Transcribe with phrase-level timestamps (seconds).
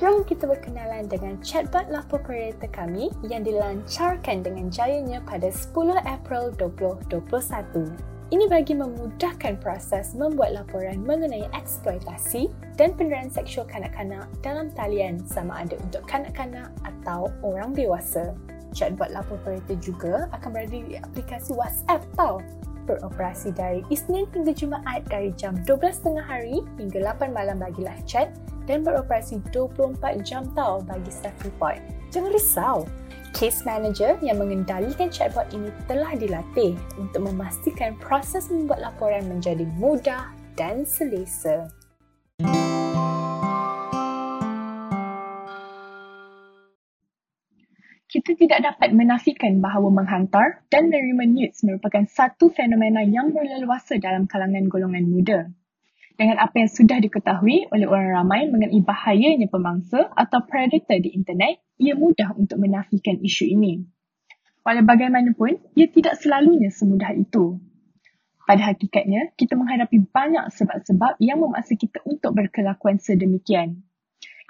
[0.00, 6.48] Jom kita berkenalan dengan chatbot lapor operator kami yang dilancarkan dengan jayanya pada 10 April
[6.56, 7.92] 2021.
[8.32, 12.48] Ini bagi memudahkan proses membuat laporan mengenai eksploitasi
[12.80, 18.32] dan penderaan seksual kanak-kanak dalam talian sama ada untuk kanak-kanak atau orang dewasa.
[18.72, 22.40] Chatbot lapor operator juga akan berada di aplikasi WhatsApp tau.
[22.88, 28.32] Beroperasi dari Isnin hingga Jumaat dari jam 12.30 hari hingga 8 malam bagi chat
[28.72, 31.76] dan beroperasi 24 jam tau bagi staff report.
[32.08, 32.88] Jangan risau,
[33.32, 40.28] Case manager yang mengendalikan chatbot ini telah dilatih untuk memastikan proses membuat laporan menjadi mudah
[40.52, 41.72] dan selesa.
[48.12, 54.28] Kita tidak dapat menafikan bahawa menghantar dan menerima nudes merupakan satu fenomena yang berleluasa dalam
[54.28, 55.48] kalangan golongan muda
[56.16, 61.60] dengan apa yang sudah diketahui oleh orang ramai mengenai bahayanya pemangsa atau predator di internet,
[61.80, 63.82] ia mudah untuk menafikan isu ini.
[64.62, 67.58] Walau bagaimanapun, ia tidak selalunya semudah itu.
[68.46, 73.82] Pada hakikatnya, kita menghadapi banyak sebab-sebab yang memaksa kita untuk berkelakuan sedemikian.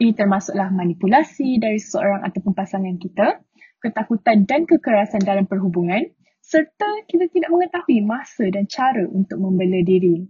[0.00, 3.40] Ini termasuklah manipulasi dari seseorang ataupun pasangan kita,
[3.80, 6.08] ketakutan dan kekerasan dalam perhubungan,
[6.42, 10.26] serta kita tidak mengetahui masa dan cara untuk membela diri.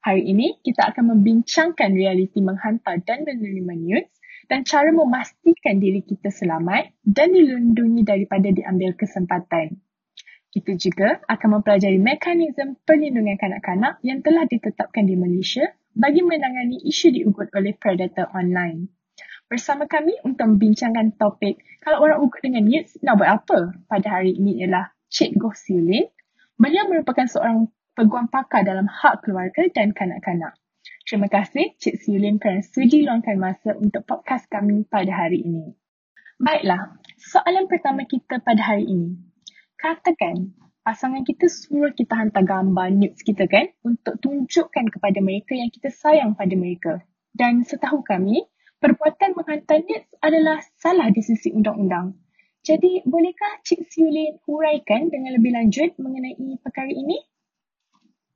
[0.00, 4.08] Hari ini, kita akan membincangkan realiti menghantar dan menerima news
[4.48, 9.76] dan cara memastikan diri kita selamat dan dilindungi daripada diambil kesempatan.
[10.48, 17.12] Kita juga akan mempelajari mekanisme perlindungan kanak-kanak yang telah ditetapkan di Malaysia bagi menangani isu
[17.12, 18.88] diugut oleh predator online.
[19.52, 24.32] Bersama kami untuk membincangkan topik kalau orang ugut dengan news nak buat apa pada hari
[24.32, 26.08] ini ialah Cik Goh Siulin.
[26.56, 30.54] Beliau merupakan seorang peguam pakar dalam hak keluarga dan kanak-kanak.
[31.04, 35.74] Terima kasih Cik Siulin kerana sudi luangkan masa untuk podcast kami pada hari ini.
[36.40, 39.18] Baiklah, soalan pertama kita pada hari ini.
[39.76, 45.68] Katakan, pasangan kita suruh kita hantar gambar nudes kita kan untuk tunjukkan kepada mereka yang
[45.68, 47.04] kita sayang pada mereka.
[47.34, 48.46] Dan setahu kami,
[48.80, 52.16] perbuatan menghantar nudes adalah salah di sisi undang-undang.
[52.60, 57.16] Jadi, bolehkah Cik Siulin huraikan dengan lebih lanjut mengenai perkara ini?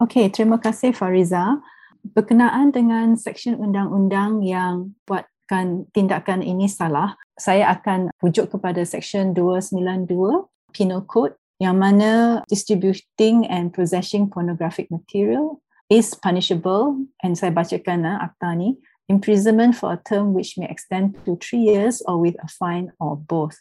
[0.02, 1.62] Okey, terima kasih Fariza.
[2.02, 10.50] Berkenaan dengan seksyen undang-undang yang buatkan tindakan ini salah, saya akan rujuk kepada seksyen 292
[10.74, 18.18] Penal Code yang mana distributing and possessing pornographic material is punishable and saya bacakan uh,
[18.18, 18.74] akta ni
[19.06, 23.14] imprisonment for a term which may extend to three years or with a fine or
[23.14, 23.54] both.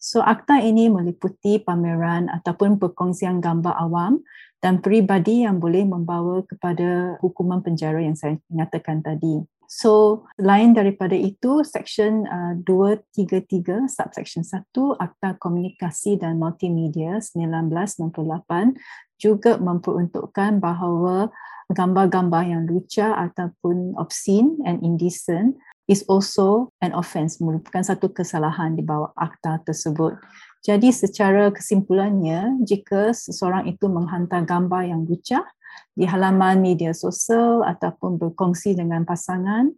[0.00, 4.24] So akta ini meliputi pameran ataupun perkongsian gambar awam
[4.66, 9.46] dan peribadi yang boleh membawa kepada hukuman penjara yang saya nyatakan tadi.
[9.70, 14.66] So, lain daripada itu, Section uh, 233, Subsection 1,
[14.98, 18.74] Akta Komunikasi dan Multimedia 1998
[19.22, 21.30] juga memperuntukkan bahawa
[21.70, 25.54] gambar-gambar yang lucah ataupun obscene and indecent
[25.86, 30.18] is also an offence, merupakan satu kesalahan di bawah akta tersebut.
[30.66, 35.46] Jadi secara kesimpulannya, jika seseorang itu menghantar gambar yang lucah
[35.94, 39.70] di halaman media sosial ataupun berkongsi dengan pasangan,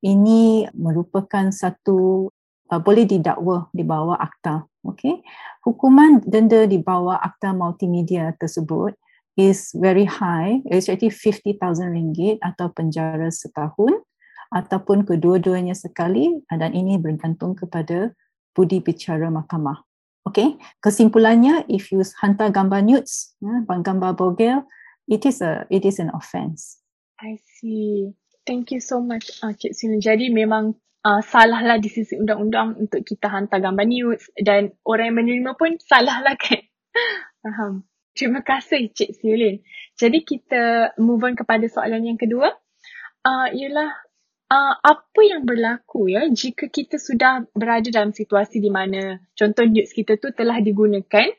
[0.00, 2.32] ini merupakan satu
[2.72, 4.64] uh, boleh didakwa di bawah akta.
[4.80, 5.20] Okay.
[5.60, 8.96] Hukuman denda di bawah akta multimedia tersebut
[9.36, 11.60] is very high, it's actually 50,000
[11.92, 13.92] ringgit atau penjara setahun
[14.56, 18.16] ataupun kedua-duanya sekali dan ini bergantung kepada
[18.56, 19.89] budi bicara mahkamah.
[20.28, 24.68] Okay, kesimpulannya, if you hantar gambar nudes, ya, gambar bogel,
[25.08, 26.78] it is a it is an offence.
[27.16, 28.12] I see.
[28.44, 29.96] Thank you so much, uh, Cik Sinu.
[30.00, 35.12] Jadi memang uh, salah lah di sisi undang-undang untuk kita hantar gambar nudes dan orang
[35.12, 36.60] yang menerima pun salah lah kan.
[37.44, 37.84] Faham.
[38.12, 39.62] Terima kasih Cik Siulin.
[39.96, 42.52] Jadi kita move on kepada soalan yang kedua.
[43.20, 43.92] Uh, ialah
[44.50, 49.94] uh, apa yang berlaku ya jika kita sudah berada dalam situasi di mana contoh nudes
[49.94, 51.30] kita tu telah digunakan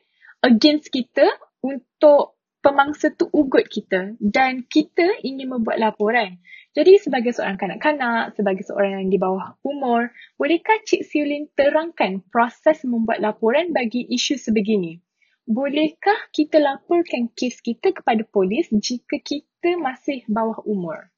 [0.42, 1.28] against kita
[1.62, 6.38] untuk pemangsa tu ugut kita dan kita ingin membuat laporan.
[6.72, 10.08] Jadi sebagai seorang kanak-kanak, sebagai seorang yang di bawah umur,
[10.40, 15.02] bolehkah Cik Siulin terangkan proses membuat laporan bagi isu sebegini?
[15.44, 21.11] Bolehkah kita laporkan kes kita kepada polis jika kita masih bawah umur?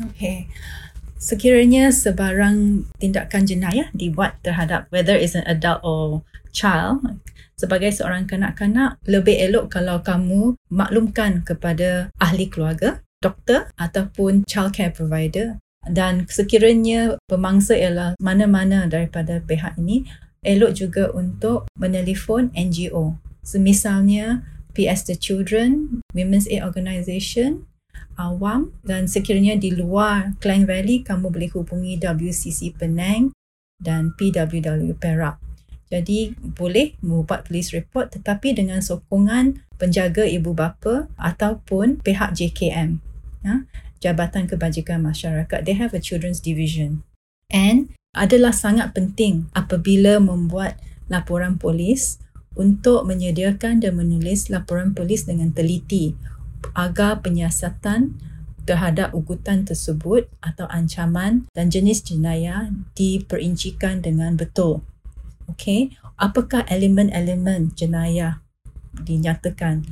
[0.00, 0.48] Okay.
[1.20, 7.04] Sekiranya sebarang tindakan jenayah dibuat terhadap whether is an adult or child,
[7.54, 14.90] sebagai seorang kanak-kanak, lebih elok kalau kamu maklumkan kepada ahli keluarga, doktor ataupun child care
[14.90, 20.06] provider dan sekiranya pemangsa ialah mana-mana daripada pihak ini
[20.42, 24.42] elok juga untuk menelefon NGO semisalnya
[24.72, 27.68] PS The Children, Women's Aid Organisation,
[28.16, 33.32] Awam dan sekiranya di luar Klang Valley kamu boleh hubungi WCC Penang
[33.80, 35.40] dan PWW Perak.
[35.92, 42.96] Jadi boleh membuat police report tetapi dengan sokongan penjaga ibu bapa ataupun pihak JKM.
[43.44, 43.68] Ya,
[44.00, 45.60] Jabatan Kebajikan Masyarakat.
[45.66, 47.04] They have a children's division.
[47.52, 50.80] And adalah sangat penting apabila membuat
[51.12, 52.20] laporan polis
[52.52, 56.12] untuk menyediakan dan menulis laporan polis dengan teliti
[56.72, 58.16] agar penyiasatan
[58.62, 64.86] terhadap ugutan tersebut atau ancaman dan jenis jenayah diperincikan dengan betul.
[65.50, 68.38] Okey, apakah elemen-elemen jenayah
[68.94, 69.82] dinyatakan?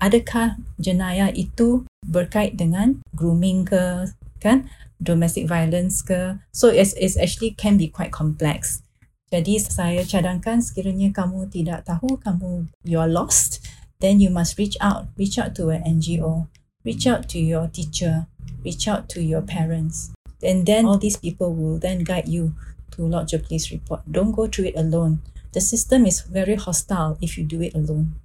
[0.00, 4.08] Adakah jenayah itu berkait dengan grooming ke,
[4.40, 4.68] kan?
[4.96, 6.40] Domestic violence ke?
[6.56, 8.80] So it's, it's actually can be quite complex.
[9.28, 13.60] Jadi saya cadangkan sekiranya kamu tidak tahu kamu you are lost,
[14.00, 16.48] then you must reach out, reach out to an NGO,
[16.84, 18.26] reach out to your teacher,
[18.64, 20.12] reach out to your parents.
[20.42, 22.54] And then all these people will then guide you
[22.92, 24.02] to lodge a police report.
[24.10, 25.22] Don't go through it alone.
[25.52, 28.20] The system is very hostile if you do it alone.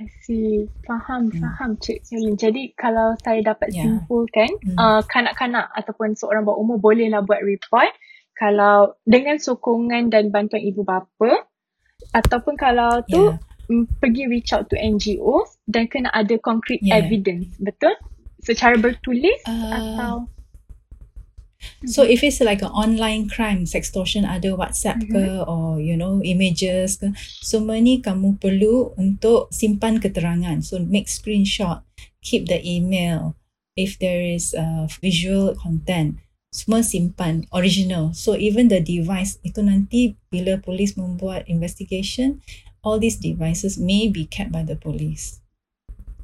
[0.00, 0.68] I see.
[0.88, 1.40] Faham, hmm.
[1.40, 2.36] faham Cik Sulin.
[2.36, 3.84] Jadi kalau saya dapat yeah.
[3.84, 4.76] simpulkan, hmm.
[4.76, 7.92] uh, kanak-kanak ataupun seorang bawah umur bolehlah buat report
[8.40, 11.44] kalau dengan sokongan dan bantuan ibu bapa
[12.16, 13.49] ataupun kalau tu yeah.
[14.02, 16.98] Pergi reach out to NGO dan kena ada concrete yeah.
[16.98, 17.94] evidence betul
[18.42, 20.26] secara bertulis uh, atau
[21.84, 25.12] So if it's like an online crime, sextortion ada WhatsApp mm-hmm.
[25.12, 27.12] ke or you know images ke,
[27.44, 30.64] semua ni kamu perlu untuk simpan keterangan.
[30.64, 31.84] So make screenshot,
[32.24, 33.36] keep the email.
[33.76, 38.16] If there is a uh, visual content, semua simpan original.
[38.16, 42.40] So even the device itu nanti bila polis membuat investigation,
[42.82, 45.40] all these devices may be kept by the police.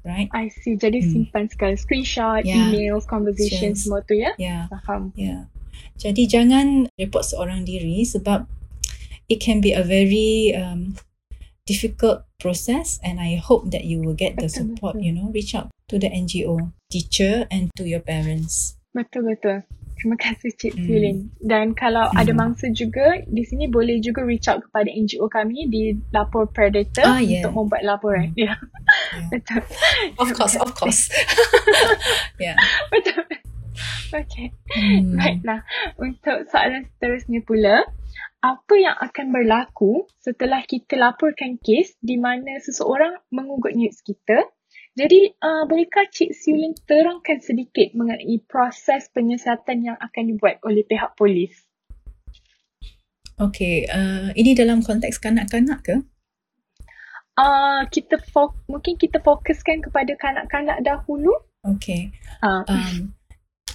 [0.07, 0.31] Right?
[0.31, 0.79] I see.
[0.79, 1.11] Jadi hmm.
[1.11, 2.71] simpan sekali screenshot, yeah.
[2.71, 3.83] emails, conversation yes.
[3.83, 4.33] semua tu ya.
[4.39, 4.71] Yeah.
[4.71, 5.11] Faham.
[5.19, 5.51] Yeah.
[5.99, 8.47] Jadi jangan report seorang diri sebab
[9.27, 10.95] it can be a very um,
[11.67, 15.75] difficult process and I hope that you will get the support, you know, reach out
[15.91, 18.79] to the NGO, teacher and to your parents.
[18.95, 19.67] Betul betul.
[20.07, 20.85] Terima kasih Cik mm.
[20.87, 21.17] Filin.
[21.43, 22.23] Dan kalau mm.
[22.23, 27.03] ada mangsa juga, di sini boleh juga reach out kepada NGO kami di Lapor Predator
[27.03, 27.43] ah, yeah.
[27.43, 28.31] untuk membuat laporan.
[28.39, 28.47] Mm.
[28.47, 28.55] Yeah.
[29.19, 29.27] yeah.
[29.35, 29.67] Betul.
[30.23, 31.11] Of course, of course.
[32.39, 32.55] yeah.
[32.95, 33.27] Betul.
[34.15, 34.55] Okay.
[34.79, 35.19] Mm.
[35.19, 35.67] Baiklah.
[35.99, 37.83] Untuk soalan seterusnya pula,
[38.47, 44.47] apa yang akan berlaku setelah kita laporkan kes di mana seseorang mengugut news kita
[44.97, 51.13] jadi, uh, bolehkah Cik Siuling terangkan sedikit mengenai proses penyiasatan yang akan dibuat oleh pihak
[51.21, 51.53] polis?
[53.37, 55.97] Okay, uh, ini dalam konteks kanak-kanak ke?
[57.37, 61.37] Uh, kita fo- mungkin kita fokuskan kepada kanak-kanak dahulu.
[61.61, 62.17] Okay.
[62.41, 62.65] Uh.
[62.65, 63.13] Um,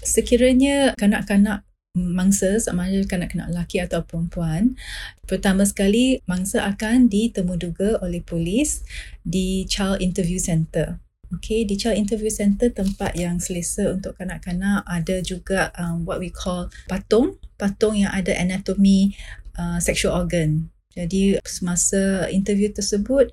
[0.01, 1.61] sekiranya kanak-kanak
[1.93, 4.79] mangsa sama ada kanak-kanak lelaki atau perempuan
[5.27, 8.79] pertama sekali mangsa akan ditemuduga oleh polis
[9.27, 15.15] di child interview center Okay, di Child Interview Center tempat yang selesa untuk kanak-kanak ada
[15.23, 19.15] juga um, what we call patung, patung yang ada anatomi
[19.55, 20.67] uh, sexual organ.
[20.91, 23.31] Jadi semasa interview tersebut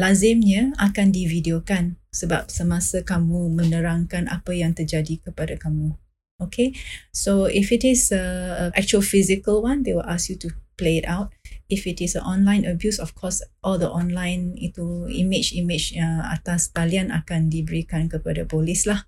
[0.00, 5.92] lazimnya akan divideokan sebab semasa kamu menerangkan apa yang terjadi kepada kamu.
[6.40, 6.72] Okay,
[7.12, 11.08] so if it is a actual physical one, they will ask you to play it
[11.08, 11.35] out
[11.66, 16.70] if it is a online abuse of course all the online itu image-image uh, atas
[16.70, 19.06] talian akan diberikan kepada polis lah.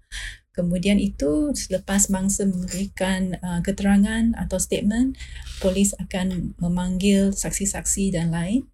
[0.55, 5.15] Kemudian itu selepas mangsa memberikan uh, keterangan atau statement
[5.63, 8.67] polis akan memanggil saksi-saksi dan lain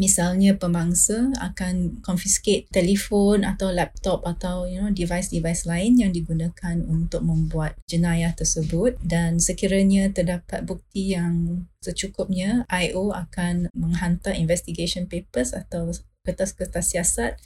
[0.00, 7.20] misalnya pemangsa akan confiscate telefon atau laptop atau you know device-device lain yang digunakan untuk
[7.20, 15.92] membuat jenayah tersebut dan sekiranya terdapat bukti yang secukupnya IO akan menghantar investigation papers atau
[16.24, 17.36] kertas-kertas siasat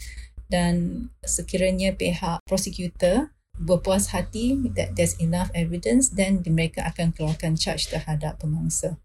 [0.46, 7.90] dan sekiranya pihak prosecutor berpuas hati that there's enough evidence then mereka akan keluarkan charge
[7.90, 9.00] terhadap pemangsa.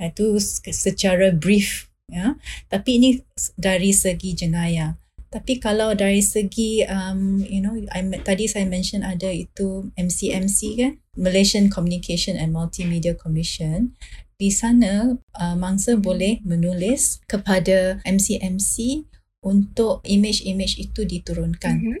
[0.00, 2.38] Itu secara brief ya.
[2.70, 3.10] Tapi ini
[3.58, 4.98] dari segi jenayah.
[5.26, 10.92] Tapi kalau dari segi um, you know I, tadi saya mention ada itu MCMC kan?
[11.18, 13.98] Malaysian Communication and Multimedia Commission.
[14.36, 19.04] Di sana uh, mangsa boleh menulis kepada MCMC
[19.40, 21.76] untuk image-image itu diturunkan.
[21.80, 22.00] Mm-hmm.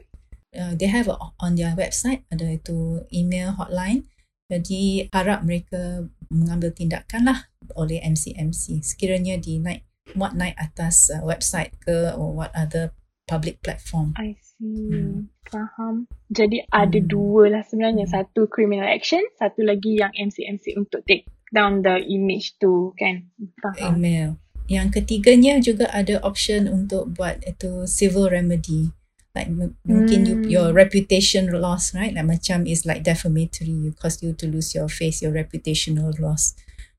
[0.56, 4.06] uh, they have a, on their website ada itu email hotline.
[4.46, 7.38] Jadi harap mereka mengambil tindakan lah
[7.74, 12.94] oleh MCMC sekiranya di naik muat naik atas uh, website ke or what other
[13.26, 14.14] public platform.
[14.14, 14.92] I see.
[14.92, 15.32] Hmm.
[15.50, 16.06] Faham.
[16.30, 17.10] Jadi ada hmm.
[17.10, 18.06] dua lah sebenarnya.
[18.06, 18.14] Hmm.
[18.22, 23.26] Satu criminal action, satu lagi yang MCMC untuk take down the image tu kan.
[23.58, 23.98] Faham.
[23.98, 24.38] Email.
[24.66, 28.90] Yang ketiganya juga ada option untuk buat itu civil remedy
[29.36, 30.48] like m- mungkin you, hmm.
[30.48, 34.88] your reputation loss right like macam is like defamatory you cause you to lose your
[34.88, 36.56] face your reputational loss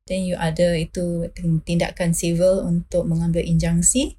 [0.08, 1.30] then you ada itu
[1.64, 4.16] tindakan civil untuk mengambil injangsi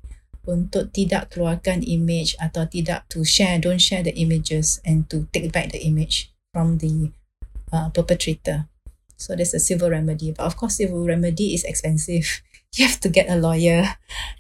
[0.49, 5.53] untuk tidak keluarkan image atau tidak to share don't share the images and to take
[5.53, 7.13] back the image from the
[7.73, 8.65] uh, perpetrator
[9.21, 12.41] so there's a civil remedy but of course civil remedy is expensive
[12.77, 13.85] you have to get a lawyer.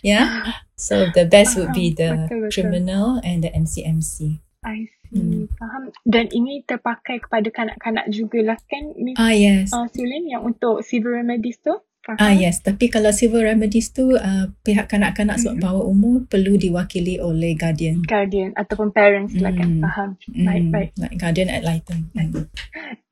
[0.02, 0.52] Yeah.
[0.76, 2.50] So the best would be the betul, betul.
[2.52, 4.40] criminal and the MCMC.
[4.64, 4.90] I.
[5.12, 5.48] Hmm.
[5.56, 5.82] Faham.
[6.04, 8.92] Dan ini terpakai kepada kanak-kanak jugalah kan?
[8.96, 9.72] Miss, ah, yes.
[9.72, 11.76] Uh, Sulin yang untuk civil remedies tu?
[12.04, 12.20] Faham?
[12.20, 12.64] Ah, yes.
[12.64, 15.68] Tapi kalau civil remedies tu, uh, pihak kanak-kanak sebab mm-hmm.
[15.68, 18.00] bawah umur perlu diwakili oleh guardian.
[18.04, 19.42] Guardian ataupun parents mm.
[19.44, 19.68] lah kan?
[19.68, 19.82] Hmm.
[19.84, 20.10] Faham.
[20.32, 20.44] Mm.
[20.44, 20.90] Baik, baik.
[20.96, 22.08] Like guardian at lighten.
[22.16, 22.48] Mm.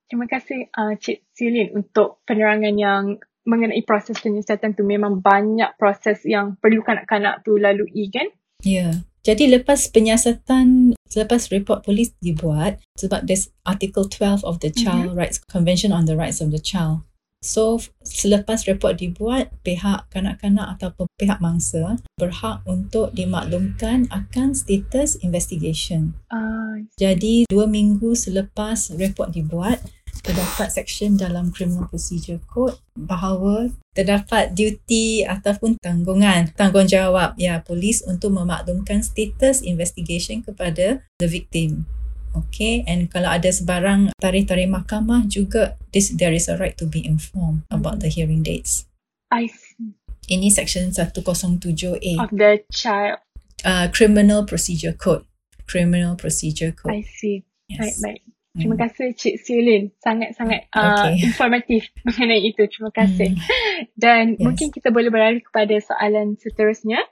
[0.06, 3.04] Terima kasih uh, Cik Silin untuk penerangan yang
[3.46, 8.26] mengenai proses penyiasatan tu memang banyak proses yang perlu kanak-kanak tu lalui kan?
[8.62, 8.90] Ya.
[8.90, 8.92] Yeah.
[9.26, 15.18] Jadi lepas penyiasatan, selepas report polis dibuat, sebab there's Article 12 of the Child mm-hmm.
[15.18, 17.02] Rights Convention on the Rights of the Child.
[17.42, 26.14] So, selepas report dibuat, pihak kanak-kanak atau pihak mangsa berhak untuk dimaklumkan akan status investigation.
[26.30, 29.82] Uh, Jadi, dua minggu selepas report dibuat,
[30.22, 38.36] terdapat section dalam Criminal Procedure Code bahawa terdapat duty ataupun tanggungan tanggungjawab ya polis untuk
[38.36, 41.88] memaklumkan status investigation kepada the victim.
[42.36, 47.00] Okay, and kalau ada sebarang tarikh-tarikh mahkamah juga this there is a right to be
[47.00, 48.84] informed about the hearing dates.
[49.32, 49.96] I see.
[50.26, 53.24] Ini section 107A of the child
[53.64, 55.24] uh, Criminal Procedure Code.
[55.66, 56.94] Criminal Procedure Code.
[56.94, 57.44] I see.
[57.68, 57.78] Yes.
[57.80, 58.20] Baik, baik.
[58.56, 58.82] Terima hmm.
[58.88, 59.84] kasih Cik Silin.
[60.00, 61.20] Sangat-sangat uh, okay.
[61.28, 62.62] informatif mengenai itu.
[62.64, 63.36] Terima kasih.
[63.36, 63.84] Hmm.
[63.92, 64.40] Dan yes.
[64.40, 67.04] mungkin kita boleh beralih kepada soalan seterusnya.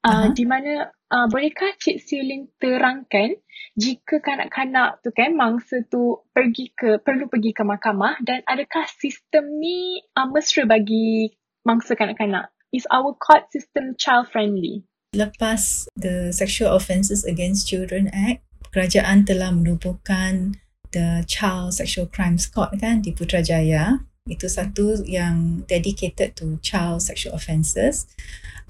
[0.00, 0.26] Uh, uh-huh.
[0.34, 3.38] Di mana uh, bolehkah Cik Silin terangkan
[3.78, 9.60] jika kanak-kanak tu kan mangsa tu pergi ke perlu pergi ke mahkamah dan adakah sistem
[9.60, 11.30] ni uh, mesra bagi
[11.62, 12.50] mangsa kanak-kanak?
[12.74, 14.86] Is our court system child friendly?
[15.10, 20.58] Lepas the Sexual Offences Against Children Act kerajaan telah menubuhkan
[20.90, 24.02] the Child Sexual Crimes Court kan di Putrajaya.
[24.28, 28.06] Itu satu yang dedicated to child sexual offences.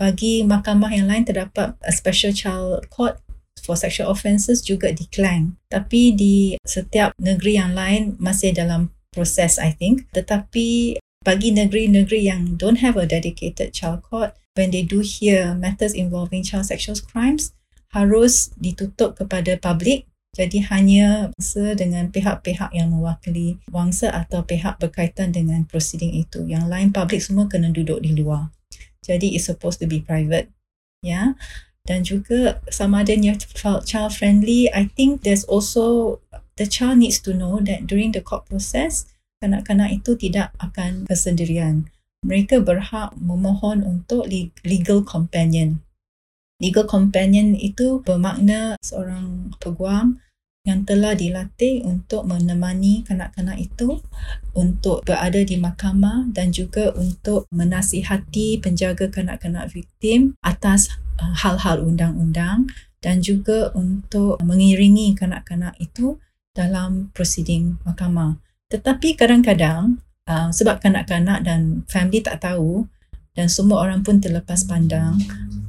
[0.00, 3.20] Bagi mahkamah yang lain terdapat a special child court
[3.60, 5.60] for sexual offences juga di Klang.
[5.68, 10.08] Tapi di setiap negeri yang lain masih dalam proses I think.
[10.16, 15.92] Tetapi bagi negeri-negeri yang don't have a dedicated child court, when they do hear matters
[15.92, 17.52] involving child sexual crimes,
[17.90, 25.34] harus ditutup kepada publik jadi hanya wangsa dengan pihak-pihak yang mewakili wangsa atau pihak berkaitan
[25.34, 26.46] dengan proceeding itu.
[26.46, 28.54] Yang lain publik semua kena duduk di luar.
[29.02, 30.46] Jadi it's supposed to be private.
[31.02, 31.10] Ya.
[31.10, 31.28] Yeah?
[31.82, 33.16] Dan juga sama ada
[33.82, 36.20] child friendly, I think there's also
[36.54, 39.10] the child needs to know that during the court process,
[39.42, 41.90] kanak-kanak itu tidak akan bersendirian.
[42.22, 44.30] Mereka berhak memohon untuk
[44.62, 45.82] legal companion
[46.60, 50.20] legal companion itu bermakna seorang peguam
[50.68, 53.96] yang telah dilatih untuk menemani kanak-kanak itu
[54.52, 62.68] untuk berada di mahkamah dan juga untuk menasihati penjaga kanak-kanak viktim atas uh, hal-hal undang-undang
[63.00, 66.20] dan juga untuk mengiringi kanak-kanak itu
[66.52, 68.36] dalam proceeding mahkamah.
[68.68, 72.84] Tetapi kadang-kadang uh, sebab kanak-kanak dan family tak tahu
[73.38, 75.18] dan semua orang pun terlepas pandang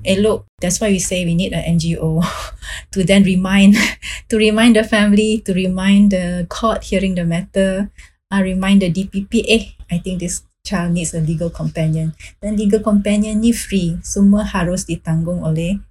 [0.01, 2.21] elok that's why we say we need an NGO
[2.93, 3.77] to then remind
[4.29, 7.89] to remind the family to remind the court hearing the matter
[8.33, 9.63] uh, remind the DPP eh
[9.93, 14.85] I think this child needs a legal companion dan legal companion ni free semua harus
[14.85, 15.81] ditanggung oleh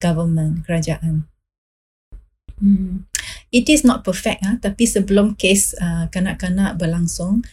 [0.00, 1.28] government kerajaan
[2.60, 3.04] hmm.
[3.52, 4.56] it is not perfect ha?
[4.60, 7.44] tapi sebelum kes uh, kanak-kanak berlangsung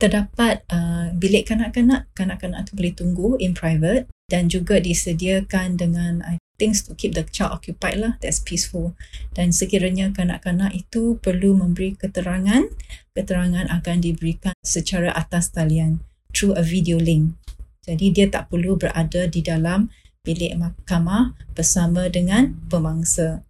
[0.00, 2.08] terdapat uh, bilik kanak-kanak.
[2.16, 7.24] Kanak-kanak tu boleh tunggu in private dan juga disediakan dengan I things to keep the
[7.24, 8.92] child occupied lah that's peaceful.
[9.32, 12.68] Dan sekiranya kanak-kanak itu perlu memberi keterangan
[13.16, 16.04] keterangan akan diberikan secara atas talian
[16.36, 17.36] through a video link.
[17.84, 19.88] Jadi dia tak perlu berada di dalam
[20.20, 23.40] bilik mahkamah bersama dengan pemangsa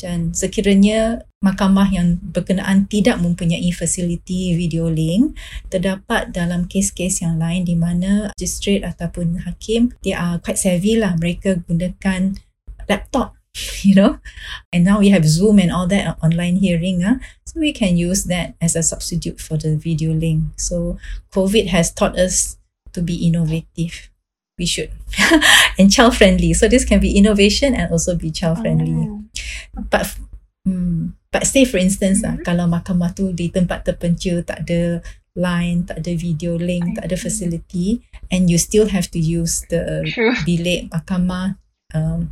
[0.00, 5.36] dan sekiranya mahkamah yang berkenaan tidak mempunyai fasiliti video link
[5.68, 11.16] terdapat dalam kes-kes yang lain di mana magistrate ataupun hakim dia are quite savvy lah
[11.20, 12.36] mereka gunakan
[12.88, 13.36] laptop
[13.82, 14.18] you know.
[14.72, 17.18] And now we have zoom and all that online hearing ah.
[17.46, 20.54] So we can use that as a substitute for the video link.
[20.56, 20.98] So
[21.34, 22.58] covid has taught us
[22.94, 24.09] to be innovative
[24.60, 24.92] we should
[25.80, 29.24] and child friendly so this can be innovation and also be child friendly Oh.
[29.88, 30.04] but
[30.68, 32.38] hmm, but say for instance mm-hmm.
[32.40, 32.44] Mhm.
[32.44, 35.00] kalau mahkamah tu di tempat terpencil tak ada
[35.32, 37.24] line tak ada video link I tak ada see.
[37.24, 37.86] facility
[38.28, 40.36] and you still have to use the True.
[40.48, 41.56] bilik mahkamah
[41.96, 42.28] um,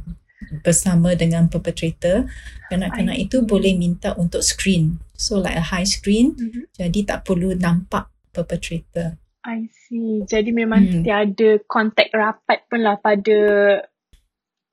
[0.66, 2.26] bersama dengan perpetrator
[2.68, 6.62] kanak-kanak I itu boleh minta untuk screen so like a high screen Mhm.
[6.76, 10.28] jadi tak perlu nampak perpetrator I see.
[10.28, 11.02] Jadi memang Hmm.
[11.02, 13.40] tiada kontak rapat pun lah pada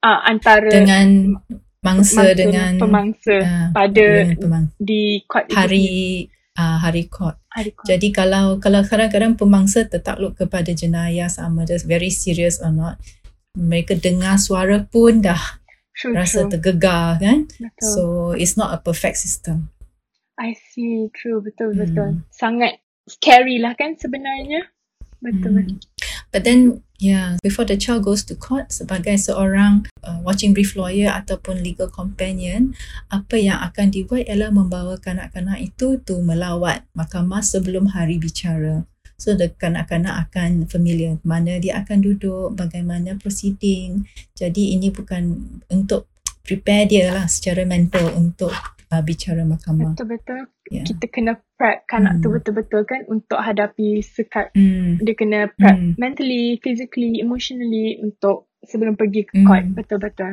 [0.04, 1.40] uh, antara dengan
[1.80, 6.28] mangsa mangsa dengan pemangsa ah, pada dengan pemang- di court hari
[6.60, 7.88] uh, hari court hari court.
[7.88, 13.00] Jadi kalau kalau kadang-kadang pemangsa tertakluk kepada jenayah sama ada very serious or not,
[13.56, 15.40] mereka dengar suara pun dah
[15.96, 16.52] true, rasa true.
[16.52, 17.48] tergegar kan.
[17.48, 17.88] Betul.
[17.88, 18.02] So
[18.36, 19.72] it's not a perfect system.
[20.36, 21.08] I see.
[21.16, 21.40] True.
[21.40, 21.80] Betul, Hmm.
[21.80, 22.10] betul.
[22.28, 22.76] Sangat
[23.06, 24.70] scary lah kan sebenarnya.
[25.22, 25.78] Betul, Hmm.
[26.30, 31.08] But then yeah, before the child goes to court sebagai seorang uh, watching brief lawyer
[31.08, 32.76] ataupun legal companion,
[33.08, 38.84] apa yang akan dibuat ialah membawa kanak-kanak itu tu melawat mahkamah sebelum hari bicara.
[39.16, 44.04] So the kanak-kanak akan familiar mana dia akan duduk, bagaimana proceeding.
[44.36, 46.04] Jadi ini bukan untuk
[46.44, 48.52] prepare dia lah secara mental untuk
[48.88, 49.92] uh, bicara mahkamah.
[49.92, 50.40] Betul-betul.
[50.66, 50.84] Yeah.
[50.84, 52.36] Kita kena prep kanak tu Hmm.
[52.36, 54.50] betul-betul kan untuk hadapi sekat.
[54.52, 54.98] Hmm.
[54.98, 55.92] Dia kena prep Hmm.
[55.96, 59.46] mentally, physically, emotionally untuk sebelum pergi ke Hmm.
[59.46, 59.64] court.
[59.72, 60.32] Betul-betul.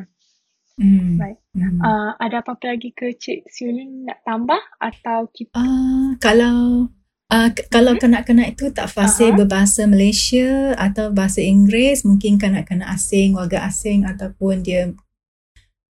[0.73, 1.21] Hmm.
[1.21, 1.37] Baik.
[1.53, 1.77] Hmm.
[1.77, 6.89] Uh, ada apa-apa lagi ke Cik Siulin nak tambah atau kita Ah, kalau
[7.29, 9.37] uh, k- kalau kanak-kanak itu tak fasih Aha.
[9.37, 14.89] berbahasa Malaysia atau bahasa Inggeris, mungkin kanak-kanak asing, warga asing ataupun dia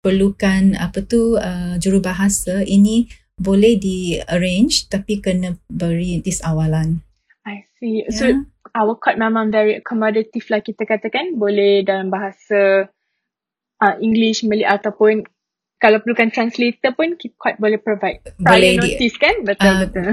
[0.00, 3.08] perlukan apa tu uh, jurubahasa ini
[3.40, 7.00] boleh di arrange tapi kena beri disawalan.
[7.48, 8.04] I see.
[8.04, 8.12] Ya.
[8.12, 8.24] So
[8.76, 12.92] our court memang very accommodative lah kita katakan boleh dalam bahasa
[13.80, 15.24] uh, English, Malay ataupun
[15.80, 18.20] kalau perlukan translator pun kita court boleh provide.
[18.36, 19.36] Boleh Prior di notice kan?
[19.40, 20.04] Betul Ah, betul.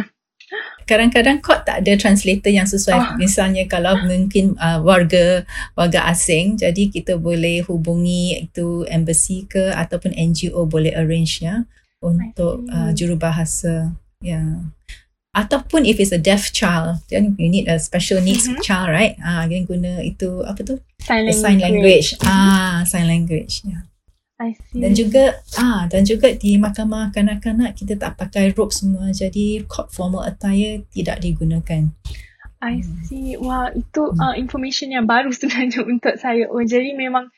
[0.87, 3.15] Kadang-kadang court tak ada translator yang sesuai Ah.
[3.19, 5.43] misalnya kalau mungkin uh, warga
[5.75, 11.67] warga asing jadi kita boleh hubungi itu embassy ke ataupun NGO boleh arrange ya
[11.99, 13.91] untuk uh, jurubahasa
[14.23, 14.55] ya yeah.
[15.35, 18.63] ataupun if it's a deaf child then you need a special needs Mhm.
[18.63, 21.41] child right ah uh, guna itu apa tu Sign language.
[21.43, 23.96] sign language ah sign language ya see.
[24.71, 25.23] Dan juga
[25.57, 30.85] ah dan juga di mahkamah kanak-kanak kita tak pakai robe semua jadi court formal attire
[30.93, 31.89] tidak digunakan
[32.57, 33.37] I see.
[33.37, 34.17] Wah, itu Hmm.
[34.17, 36.49] uh, information yang baru sebenarnya untuk saya.
[36.49, 37.29] Oh, jadi memang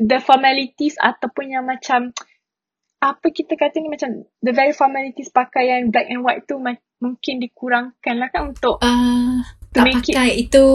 [0.00, 2.16] the formalities ataupun yang macam
[2.96, 7.36] apa kita kata ni macam the very formalities pakaian black and white tu ma- mungkin
[7.36, 8.88] dikurangkan lah kan untuk To
[9.74, 10.66] tak make it- pakai itu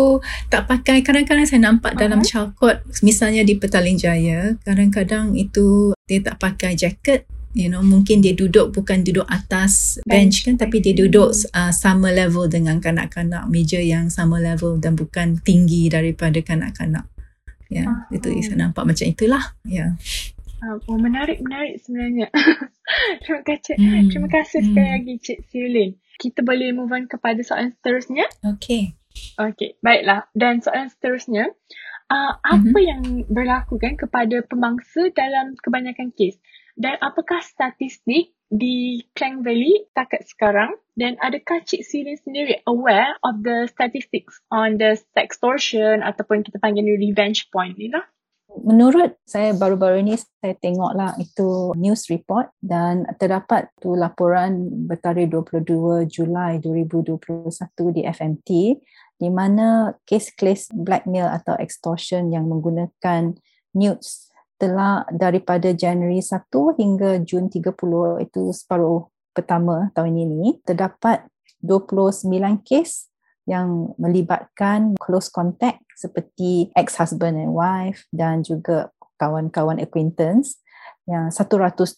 [0.47, 2.27] tak pakai kadang-kadang saya nampak dalam Uh-huh.
[2.27, 8.19] child court misalnya di Petaling Jaya kadang-kadang itu dia tak pakai jacket you know mungkin
[8.19, 12.77] dia duduk bukan duduk atas bench, Bench, kan tapi dia duduk uh, sama level dengan
[12.77, 17.07] kanak-kanak meja yang sama level dan bukan tinggi daripada kanak-kanak
[17.67, 18.05] ya Ah.
[18.09, 19.97] itu saya nampak macam itulah ya
[20.59, 22.27] uh, oh, menarik menarik sebenarnya.
[23.21, 23.75] terima kasih.
[23.77, 24.09] Hmm.
[24.09, 24.67] Terima kasih Hmm.
[24.67, 25.89] sekali lagi Cik Siulin.
[26.19, 28.27] Kita boleh move on kepada soalan seterusnya.
[28.43, 28.99] okey
[29.35, 30.27] Okey, baiklah.
[30.31, 31.51] Dan soalan seterusnya,
[32.07, 32.87] uh, apa Mhm.
[32.87, 36.39] yang berlaku kan kepada pemangsa dalam kebanyakan kes?
[36.79, 40.75] Dan apakah statistik di Klang Valley takat sekarang?
[40.95, 46.83] Dan adakah Cik Sirin sendiri aware of the statistics on the sextortion ataupun kita panggil
[46.83, 48.03] ni revenge point ni lah?
[48.49, 56.09] Menurut saya baru-baru ini saya tengoklah itu news report dan terdapat tu laporan bertarikh 22
[56.09, 57.21] Julai 2021
[57.93, 58.49] di FMT
[59.21, 63.37] di mana kes-kes blackmail atau extortion yang menggunakan
[63.77, 67.69] nudes telah daripada Januari 1 hingga Jun 30
[68.25, 71.21] itu separuh pertama tahun ini terdapat
[71.61, 72.27] 29
[72.65, 73.08] kes
[73.49, 80.61] yang melibatkan close contact seperti ex-husband and wife dan juga kawan-kawan acquaintance
[81.09, 81.97] yang 137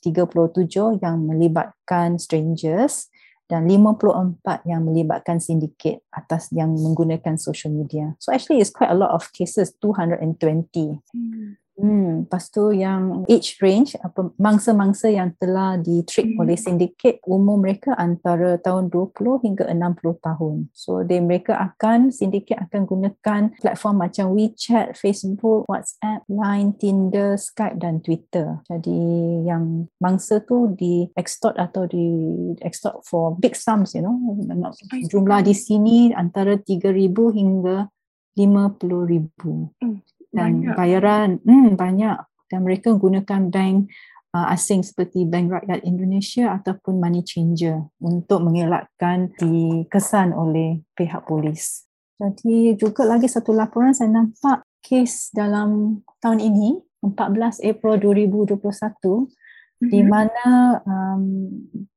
[1.03, 3.11] yang melibatkan strangers
[3.51, 8.15] dan 54 yang melibatkan syndicate atas yang menggunakan social media.
[8.23, 11.03] So actually it's quite a lot of cases, 220.
[11.11, 11.59] Hmm.
[11.81, 16.41] Hmm, lepas tu yang age range, apa mangsa-mangsa yang telah di-trick hmm.
[16.45, 20.55] oleh sindiket, umur mereka antara tahun 20 hingga 60 tahun.
[20.77, 27.81] So, they, mereka akan, sindiket akan gunakan platform macam WeChat, Facebook, WhatsApp, Line, Tinder, Skype
[27.81, 28.61] dan Twitter.
[28.69, 29.01] Jadi,
[29.49, 34.13] yang mangsa tu di-extort atau di-extort for big sums, you know.
[35.09, 36.93] Jumlah di sini antara 3,000
[37.33, 37.89] hingga
[38.37, 39.73] 50,000.
[39.81, 40.75] Hmm dan banyak.
[40.75, 42.17] bayaran hmm, banyak
[42.51, 43.91] dan mereka gunakan bank
[44.35, 51.87] uh, asing seperti Bank Rakyat Indonesia ataupun money changer untuk mengelakkan dikesan oleh pihak polis.
[52.21, 59.89] Jadi juga lagi satu laporan saya nampak kes dalam tahun ini 14 April 2021 mm-hmm.
[59.89, 60.47] di mana
[60.85, 61.49] um,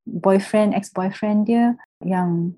[0.05, 2.57] boyfriend ex-boyfriend dia yang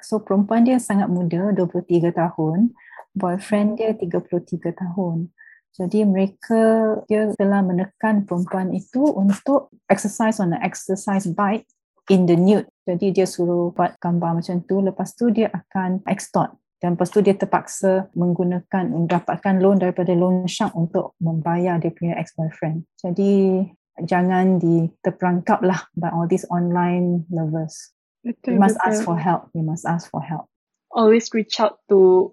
[0.00, 2.72] so perempuan dia sangat muda 23 tahun
[3.16, 5.32] boyfriend dia 33 tahun.
[5.76, 6.60] Jadi mereka
[7.04, 11.68] dia telah menekan perempuan itu untuk exercise on the exercise bike
[12.08, 12.68] in the nude.
[12.88, 14.80] Jadi dia suruh buat gambar macam tu.
[14.80, 16.56] Lepas tu dia akan extort.
[16.76, 22.20] Dan lepas tu dia terpaksa menggunakan, mendapatkan loan daripada loan shark untuk membayar dia punya
[22.20, 22.84] ex-boyfriend.
[23.00, 23.64] Jadi
[24.04, 27.96] jangan diterperangkap lah by all these online lovers.
[28.20, 28.88] Betul, you must betul.
[28.92, 29.48] ask for help.
[29.56, 30.52] You must ask for help.
[30.92, 32.32] Always reach out to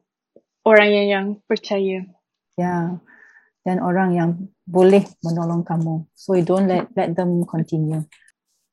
[0.67, 2.08] orang yang, yang percaya.
[2.60, 2.99] Ya.
[3.63, 4.30] Dan orang yang
[4.67, 6.04] boleh menolong kamu.
[6.12, 8.04] So you don't let let them continue.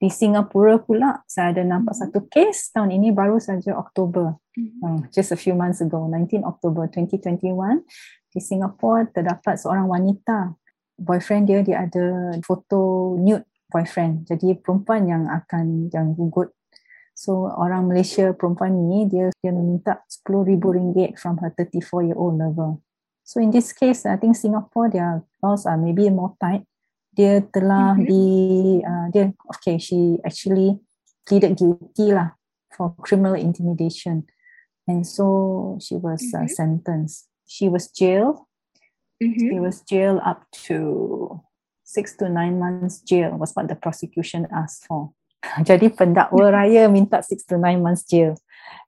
[0.01, 2.11] Di Singapura pula saya ada nampak mm-hmm.
[2.11, 4.35] satu case tahun ini baru saja Oktober.
[4.59, 4.83] Mm-hmm.
[4.83, 7.87] Uh, just a few months ago, 19 October 2021
[8.31, 10.55] di Singapura terdapat seorang wanita
[10.95, 14.27] boyfriend dia dia ada foto nude boyfriend.
[14.27, 16.51] Jadi perempuan yang akan yang gugut
[17.21, 22.81] So orang Malaysia perempuan ni dia dia meminta RM10,000 from her 34 year old lover.
[23.29, 26.65] So in this case, I think Singapore their laws are maybe more tight.
[27.13, 28.09] Dia telah mm-hmm.
[28.09, 28.25] di
[28.81, 30.81] uh, dia okay she actually
[31.29, 32.41] pleaded guilty lah
[32.73, 34.25] for criminal intimidation,
[34.89, 36.49] and so she was uh, mm-hmm.
[36.49, 37.29] uh, sentenced.
[37.45, 38.49] She was jailed.
[39.21, 39.45] Mm-hmm.
[39.53, 41.45] She was jailed up to
[41.85, 45.13] six to nine months jail was what the prosecution asked for.
[45.69, 48.37] Jadi pendakwa raya minta 6 to 9 months jail.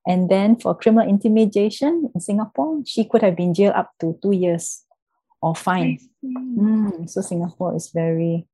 [0.07, 4.33] And then for criminal intimidation in Singapore, she could have been jailed up to 2
[4.33, 4.85] years
[5.41, 5.99] or fine.
[6.25, 8.47] Mm, so Singapore is very,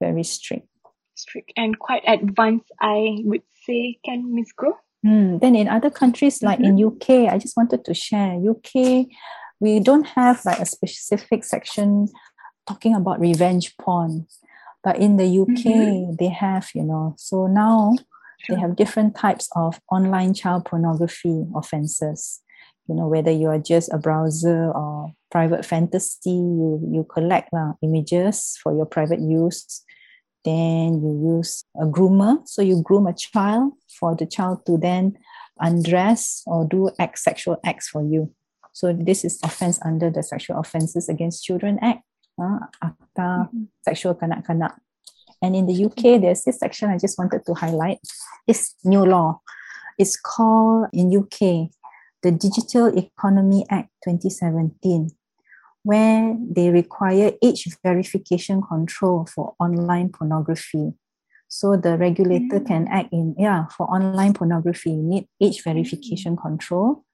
[0.00, 0.68] very strict.
[1.14, 4.76] Strict and quite advanced, I would say, can Miss Grow?
[5.04, 6.78] Mm, then in other countries like mm-hmm.
[6.78, 8.36] in UK, I just wanted to share.
[8.36, 9.06] UK,
[9.60, 12.08] we don't have like a specific section
[12.66, 14.26] talking about revenge porn.
[14.82, 16.14] But in the UK, mm-hmm.
[16.18, 17.96] they have, you know, so now
[18.40, 18.56] sure.
[18.56, 22.40] they have different types of online child pornography offenses.
[22.88, 27.72] You know, whether you are just a browser or private fantasy, you, you collect uh,
[27.82, 29.84] images for your private use.
[30.44, 32.48] Then you use a groomer.
[32.48, 35.18] So you groom a child for the child to then
[35.60, 38.32] undress or do act, sexual acts for you.
[38.72, 42.02] So this is offense under the Sexual Offences Against Children Act
[42.40, 43.68] uh, akta mm-hmm.
[43.84, 44.74] sexual kanak-kanak.
[45.42, 48.00] And in the UK, there's this section I just wanted to highlight.
[48.46, 49.40] This new law.
[49.96, 51.72] It's called in UK
[52.22, 55.10] the Digital Economy Act 2017,
[55.82, 60.92] where they require age verification control for online pornography.
[61.48, 62.66] So the regulator mm.
[62.66, 64.90] can act in yeah for online pornography.
[64.90, 66.42] You need age verification mm.
[66.42, 67.04] control,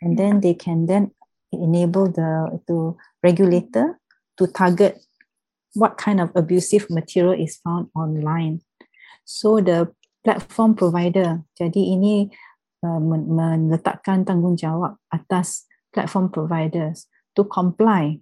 [0.00, 1.12] and then they can then
[1.52, 4.00] enable the the regulator
[4.38, 5.02] to target
[5.74, 8.62] what kind of abusive material is found online.
[9.24, 9.92] So the
[10.22, 12.30] platform provider, jadi ini
[12.84, 18.20] uh, meletakkan tanggungjawab atas platform providers to comply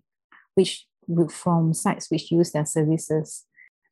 [0.54, 0.88] which
[1.30, 3.44] from sites which use their services.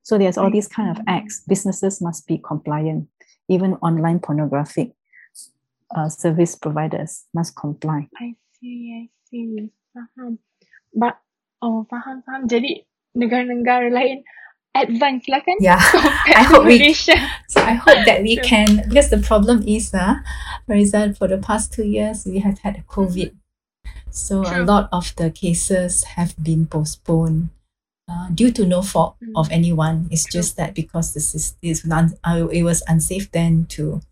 [0.02, 1.44] So there's all these kind of acts.
[1.44, 3.08] Businesses must be compliant.
[3.48, 4.92] Even online pornographic
[5.94, 8.08] uh, service providers must comply.
[8.16, 9.68] I see, I see.
[9.92, 10.38] Faham.
[10.94, 11.18] But
[11.62, 12.48] Oh, faham, faham.
[12.48, 12.84] Jadi
[13.16, 14.24] negara-negara lain
[14.74, 15.56] advance lah kan?
[15.60, 15.80] Yeah.
[16.40, 20.22] I hope we, so I hope that we can, because the problem is, uh,
[20.66, 23.34] for example, for the past two years, we have had COVID.
[24.10, 24.62] So True.
[24.62, 27.50] a lot of the cases have been postponed.
[28.10, 29.30] Uh, due to no fault mm.
[29.36, 30.42] of anyone, it's True.
[30.42, 34.02] just that because this is, is non, uh, it was unsafe then to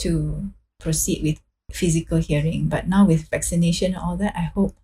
[0.00, 2.66] to proceed with physical hearing.
[2.66, 4.74] But now with vaccination and all that, I hope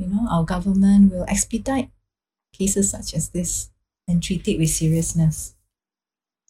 [0.00, 1.92] you know, our government will expedite
[2.56, 3.68] cases such as this
[4.08, 5.54] and treat it with seriousness.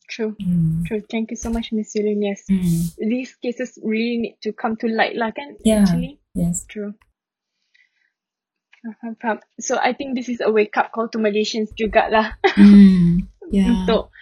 [0.09, 0.87] True, mm.
[0.87, 1.03] true.
[1.11, 2.23] Thank you so much, Miss Yulin.
[2.23, 2.95] Yes, mm.
[2.99, 5.59] these cases really need to come to light, lah, kan?
[5.67, 5.83] Yeah.
[5.83, 6.95] Actually, yes, true.
[9.21, 9.45] Faham.
[9.61, 13.29] So I think this is a wake up call to Malaysians jugalah Hmm.
[13.51, 13.67] Yeah.
[13.67, 14.15] untuk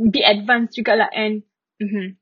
[0.00, 1.44] be advanced jugalah and
[1.78, 2.16] mhm,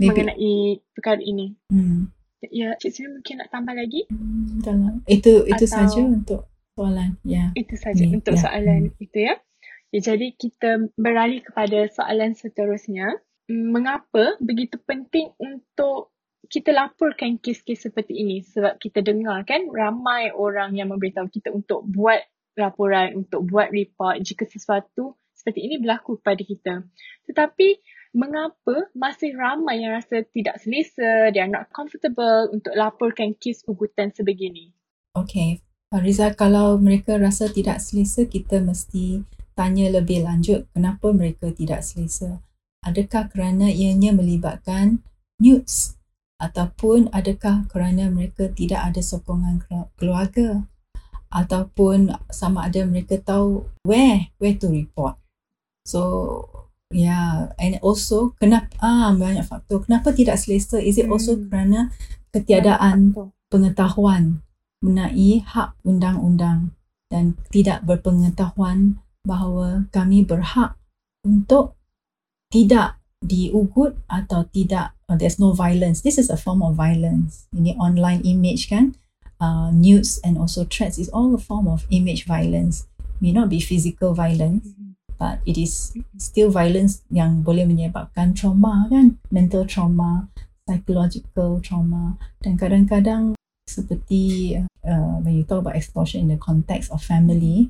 [0.00, 0.08] Maybe.
[0.08, 1.52] mengenai perkara ini.
[1.68, 2.10] Hmm.
[2.38, 4.06] Ya, Cik Sri mungkin nak tambah lagi?
[4.06, 6.46] Hmm, Dalam itu itu Atau- saja untuk
[6.78, 7.18] soalan.
[7.26, 7.50] Ya.
[7.58, 8.40] Itu saja Ni, untuk ya.
[8.46, 9.34] soalan itu ya.
[9.90, 10.00] ya.
[10.00, 13.18] Jadi kita beralih kepada soalan seterusnya.
[13.50, 16.14] Mm, Mengapa begitu penting untuk
[16.46, 18.46] kita laporkan kes-kes seperti ini?
[18.46, 22.22] Sebab kita dengar kan ramai orang yang memberitahu kita untuk buat
[22.54, 26.74] laporan, untuk buat report jika sesuatu seperti ini berlaku kepada kita.
[27.26, 27.68] Tetapi
[28.16, 34.12] mengapa masih ramai yang rasa tidak selesa, they are not comfortable untuk laporkan kes ugutan
[34.12, 34.72] sebegini?
[35.16, 35.60] Okay.
[35.88, 39.24] Fariza, kalau mereka rasa tidak selesa, kita mesti
[39.56, 42.44] tanya lebih lanjut kenapa mereka tidak selesa.
[42.84, 45.00] Adakah kerana ianya melibatkan
[45.40, 45.96] nudes
[46.38, 50.68] ataupun adakah kerana mereka tidak ada sokongan kelu- keluarga
[51.32, 55.16] ataupun sama ada mereka tahu where where to report.
[55.88, 59.84] So yeah, and also kenapa ah banyak faktor.
[59.84, 60.80] Kenapa tidak selesa?
[60.80, 61.48] Is it also Hmm.
[61.48, 61.80] kerana
[62.32, 63.16] ketiadaan
[63.48, 64.44] pengetahuan
[64.84, 66.76] mengenai hak undang-undang
[67.08, 70.76] dan tidak berpengetahuan bahawa kami berhak
[71.26, 71.74] untuk
[72.52, 76.04] tidak diugut atau tidak uh, there's no violence.
[76.04, 77.50] This is a form of violence.
[77.50, 78.94] Ini online image kan,
[79.42, 82.86] uh, news and also threats is all a form of image violence.
[83.18, 84.78] May not be physical violence,
[85.18, 90.30] but it is still violence yang boleh menyebabkan trauma kan, mental trauma,
[90.64, 93.34] psychological trauma dan kadang-kadang
[93.68, 97.68] seperti uh, when you talk about extortion in the context of family,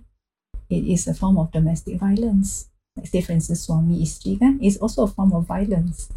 [0.71, 2.71] it is a form of domestic violence.
[2.95, 6.13] Like say for instance suami isteri kan, is also a form of violence.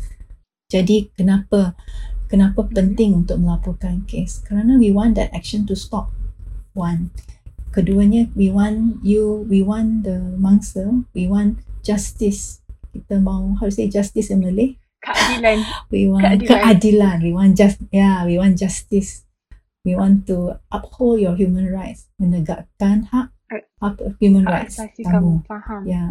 [0.70, 1.74] Jadi kenapa
[2.32, 4.40] kenapa penting untuk melaporkan kes?
[4.44, 6.14] Kerana we want that action to stop.
[6.72, 7.12] One.
[7.72, 12.60] Keduanya, we want you, we want the mangsa, we want justice.
[12.92, 14.76] Kita mau, how to say justice in Malay?
[15.00, 15.64] Keadilan.
[15.94, 16.60] we want Keadilan.
[16.60, 17.18] keadilan.
[17.24, 19.24] We want just yeah, we want justice.
[19.88, 23.34] We want to uphold your human rights, menegakkan hak
[23.82, 25.42] apa human Hak rights asasi kamu.
[25.42, 25.50] kamu.
[25.50, 25.82] Faham.
[25.88, 26.04] Ya,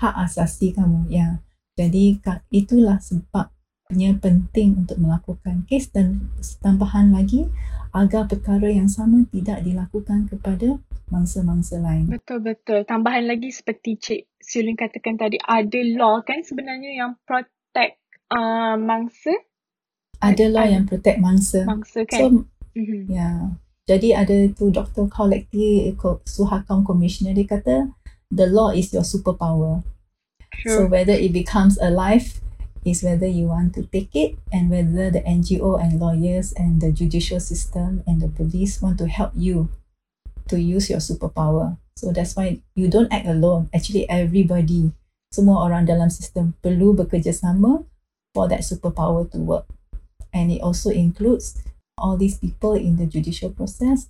[0.00, 1.06] hak asasi kamu.
[1.12, 1.38] Ya,
[1.78, 2.18] jadi
[2.50, 3.59] itulah sebabnya
[4.20, 6.30] penting untuk melakukan kes dan
[6.62, 7.50] tambahan lagi
[7.90, 10.78] agar perkara yang sama tidak dilakukan kepada
[11.10, 12.06] mangsa-mangsa lain.
[12.06, 12.86] Betul-betul.
[12.86, 17.98] Tambahan lagi seperti Cik Siulin katakan tadi, ada law kan sebenarnya yang protect
[18.30, 19.34] uh, mangsa.
[20.22, 21.66] Ada law ada- yang protect mangsa.
[21.66, 22.46] Mangsa So kan.
[22.78, 23.10] Mhm.
[23.10, 23.30] Ya.
[23.90, 25.10] Jadi ada tu Dr.
[25.10, 25.90] Kolekti
[26.22, 27.90] Suhakam Commissioner dia kata
[28.30, 29.82] the law is your superpower.
[30.62, 30.94] So True.
[30.94, 32.38] whether it becomes alive
[32.84, 36.92] is whether you want to take it and whether the NGO and lawyers and the
[36.92, 39.68] judicial system and the police want to help you
[40.48, 41.76] to use your superpower.
[41.96, 43.68] So that's why you don't act alone.
[43.76, 44.92] Actually everybody,
[45.30, 47.84] semua orang dalam sistem perlu bekerjasama
[48.32, 49.68] for that superpower to work.
[50.32, 51.60] And it also includes
[52.00, 54.08] all these people in the judicial process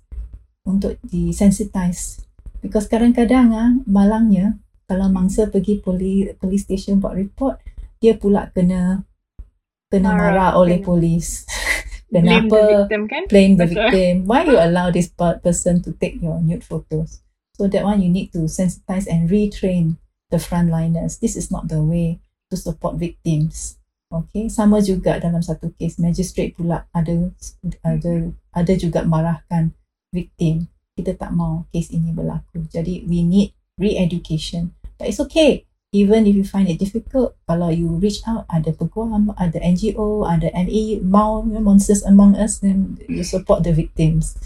[0.63, 2.23] untuk desensitize.
[2.61, 7.59] Because kadang-kadang ah malangnya kalau mangsa pergi poli, police station buat report,
[8.01, 9.05] dia pula kena
[9.87, 11.27] kena Marah, marah oleh kena- polis.
[12.11, 13.23] Blame the Kenapa victim kan.
[13.31, 14.13] blame the victim?
[14.29, 17.23] Why you allow this per- person to take your nude photos?
[17.55, 19.95] So that one you need to sensitize and retrain
[20.27, 21.23] the frontliners.
[21.23, 22.19] This is not the way
[22.51, 23.79] to support victims.
[24.11, 27.31] Okay, sama juga dalam satu kes magistrate pula ada
[27.79, 28.11] ada
[28.51, 29.71] ada juga marahkan
[30.11, 30.67] victim.
[30.91, 32.67] Kita tak mau kes ini berlaku.
[32.67, 34.75] Jadi we need re-education.
[34.99, 35.63] But it's okay.
[35.91, 40.47] Even if you find it difficult, kalau you reach out, ada peguam, ada NGO, ada
[40.55, 44.39] MA, mau Monsters Among Us, then you support the victims.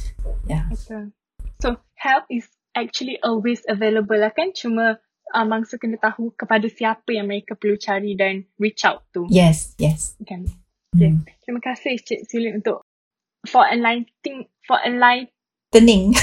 [0.49, 0.65] Yeah.
[0.73, 1.13] Betul.
[1.61, 4.57] So help is actually always available lah kan.
[4.57, 4.97] Cuma
[5.37, 9.29] uh, mangsa kena tahu kepada siapa yang mereka perlu cari dan reach out to.
[9.29, 10.17] Yes, yes.
[10.25, 10.49] Kan.
[10.97, 11.13] Okay.
[11.13, 11.27] Hmm.
[11.43, 12.81] Terima kasih Cik Silin untuk
[13.45, 15.34] for enlightening for enlightening
[15.75, 16.15] Tening.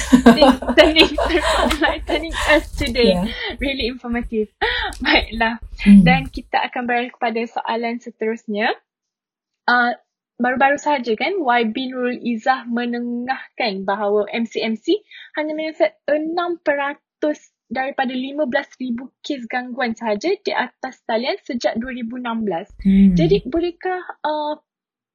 [0.81, 1.29] turning for
[1.69, 3.13] enlightening us today.
[3.13, 3.29] Yeah.
[3.61, 4.49] Really informative.
[5.05, 5.61] Baiklah.
[5.85, 6.01] Hmm.
[6.09, 8.73] Dan kita akan beralih kepada soalan seterusnya.
[9.69, 9.93] Uh,
[10.41, 15.05] baru-baru saja kan YB Nurul Izzah menengahkan bahawa MCMC
[15.37, 16.65] hanya menyiasat 6%
[17.69, 22.25] daripada 15,000 kes gangguan sahaja di atas talian sejak 2016.
[22.81, 23.13] Hmm.
[23.13, 24.57] Jadi bolehkah uh,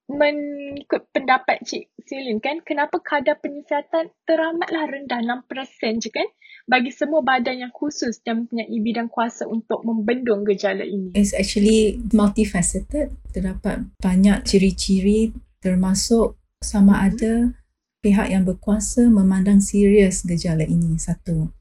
[0.08, 2.64] mengikut pendapat Cik Silin kan?
[2.64, 6.28] Kenapa kadar penyiasatan teramatlah rendah 6% je kan?
[6.68, 11.16] Bagi semua badan yang khusus dan mempunyai bidang kuasa untuk membendung gejala ini.
[11.16, 13.16] It's actually multifaceted.
[13.32, 15.32] Terdapat banyak ciri-ciri
[15.64, 17.56] termasuk sama ada
[18.04, 21.52] pihak yang berkuasa memandang serius gejala ini satu.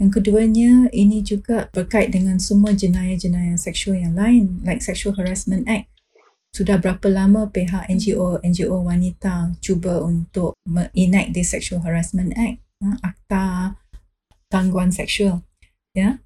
[0.00, 5.92] Yang keduanya ini juga berkait dengan semua jenayah-jenayah seksual yang lain like Sexual Harassment Act
[6.50, 10.58] sudah berapa lama pihak NGO NGO wanita cuba untuk
[10.98, 13.44] enact the Sexual Harassment Act ha, akta
[14.50, 15.46] gangguan seksual
[15.94, 16.18] ya?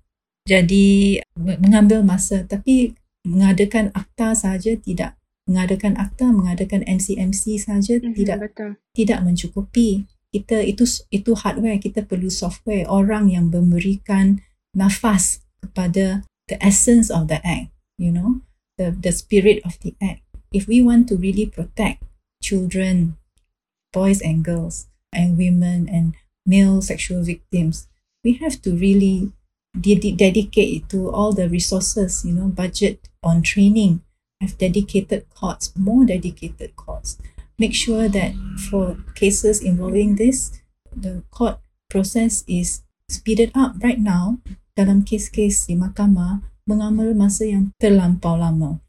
[0.45, 2.93] Jadi mengambil masa tapi
[3.25, 5.17] mengadakan akta saja tidak
[5.49, 8.71] mengadakan akta mengadakan MCMC saja mm-hmm, tidak betul.
[8.93, 10.05] tidak mencukupi.
[10.35, 10.85] Kita itu
[11.15, 14.43] itu hardware kita perlu software orang yang memberikan
[14.75, 18.44] nafas kepada the essence of the act you know
[18.79, 20.23] the the spirit of the act.
[20.53, 22.05] If we want to really protect
[22.43, 23.17] children,
[23.93, 26.15] boys and girls, and women and
[26.47, 27.89] male sexual victims,
[28.23, 29.33] we have to really
[29.79, 34.03] ded- dedicate to all the resources, you know, budget on training,
[34.41, 37.19] have dedicated courts, more dedicated courts.
[37.59, 38.35] Make sure that
[38.71, 40.61] for cases involving this,
[40.95, 41.59] the court
[41.89, 44.43] process is speeded up right now
[44.75, 48.81] dalam kes-kes di mahkamah mengambil masa yang terlampau lama.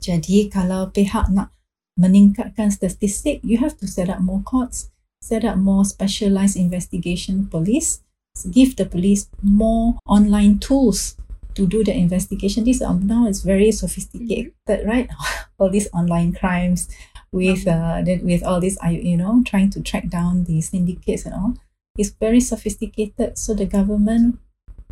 [0.00, 1.52] Jadi kalau pihak nak
[2.00, 4.88] meningkatkan statistik, you have to set up more courts,
[5.20, 8.00] set up more specialized investigation police,
[8.48, 11.20] give the police more online tools
[11.54, 12.64] to do the investigation.
[12.64, 14.88] This um, now is very sophisticated, mm-hmm.
[14.88, 15.08] right?
[15.58, 16.88] all these online crimes
[17.32, 21.54] with uh, with all this, you know, trying to track down the syndicates and all.
[21.98, 23.36] It's very sophisticated.
[23.36, 24.38] So the government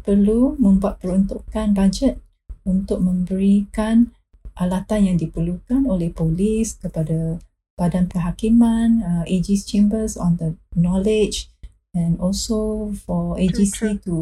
[0.08, 2.16] perlu membuat peruntukan bajet
[2.64, 4.16] untuk memberikan
[4.56, 7.36] alatan yang diperlukan oleh polis kepada
[7.76, 11.52] badan perhakiman, uh, AG's chambers on the knowledge
[11.92, 14.14] and also for AGC true, to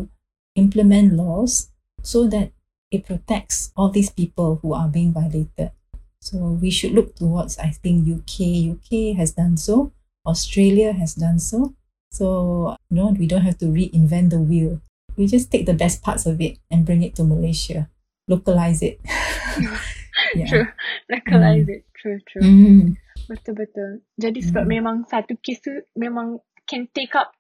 [0.59, 1.71] implement laws
[2.03, 2.51] so that
[2.91, 5.71] it protects all these people who are being violated.
[6.19, 8.75] So we should look towards, I think, UK.
[8.75, 9.95] UK has done so.
[10.27, 11.79] Australia has done so.
[12.11, 14.83] So, you know, we don't have to reinvent the wheel
[15.17, 17.89] we just take the best parts of it and bring it to Malaysia,
[18.29, 19.01] localize it.
[20.37, 20.47] yeah.
[20.47, 20.69] True,
[21.11, 21.75] localize mm.
[21.77, 21.83] it.
[21.97, 22.45] True, true.
[22.45, 22.97] Mm.
[23.27, 23.91] Betul betul.
[24.21, 24.73] Jadi sebab mm.
[24.79, 27.35] memang satu kes tu memang can take up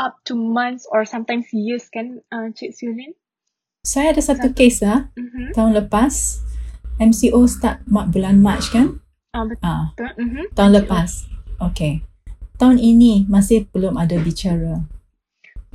[0.00, 3.12] up to months or sometimes years kan, uh, Cik Sulin?
[3.84, 4.56] Saya ada satu, satu.
[4.56, 5.52] kes ah uh-huh.
[5.56, 6.40] tahun lepas
[7.00, 9.00] MCO start bulan March kan?
[9.36, 9.64] Ah betul.
[9.64, 9.84] Uh,
[10.16, 10.46] uh-huh.
[10.56, 11.28] Tahun lepas.
[11.60, 12.04] Okay.
[12.60, 14.84] Tahun ini masih belum ada bicara.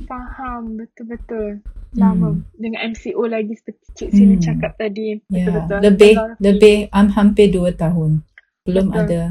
[0.04, 1.64] Faham, betul-betul.
[1.96, 2.36] Lama.
[2.36, 2.44] Hmm.
[2.52, 4.44] Dengan MCO lagi seperti Cik Sina hmm.
[4.44, 5.16] cakap tadi.
[5.32, 5.76] Betul-betul.
[5.80, 5.84] Yeah.
[5.88, 6.12] Lebih,
[6.44, 8.20] lebih um, hampir dua tahun.
[8.68, 9.00] Belum betul.
[9.08, 9.22] ada.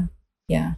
[0.50, 0.68] Yeah.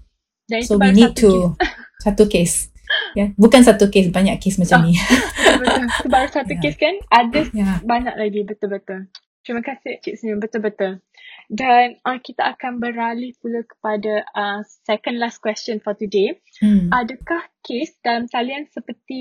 [0.49, 1.73] Dan so we need to, kes.
[2.05, 2.69] satu case.
[3.17, 3.33] Yeah.
[3.41, 4.93] Bukan satu case, banyak case macam oh.
[4.93, 5.01] ni.
[5.65, 5.85] betul.
[6.05, 6.63] Sebab satu yeah.
[6.63, 7.81] case kan, ada yeah.
[7.81, 8.45] banyak lagi.
[8.45, 9.09] Betul-betul.
[9.41, 11.01] Terima kasih Cik Sina, betul-betul.
[11.49, 16.37] Dan uh, kita akan beralih pula kepada uh, second last question for today.
[16.61, 16.93] Hmm.
[16.93, 19.21] Adakah kes dalam talian seperti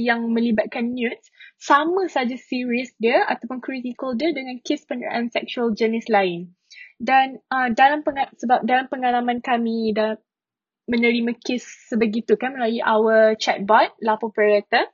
[0.00, 1.28] yang melibatkan nudes
[1.60, 6.56] sama saja serius dia ataupun critical dia dengan kes penderaan seksual jenis lain?
[6.96, 8.00] Dan uh, dalam
[8.40, 10.16] sebab dalam pengalaman kami dah
[10.88, 14.88] menerima kes sebegitu kan melalui our chatbot, Lapo Operator,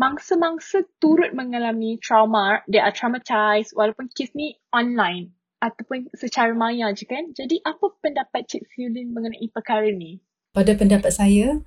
[0.00, 7.06] mangsa-mangsa turut mengalami trauma, they are traumatized walaupun kes ni online ataupun secara maya je
[7.06, 7.30] kan.
[7.30, 10.18] Jadi apa pendapat Cik Fiulin mengenai perkara ni?
[10.50, 11.62] Pada pendapat saya,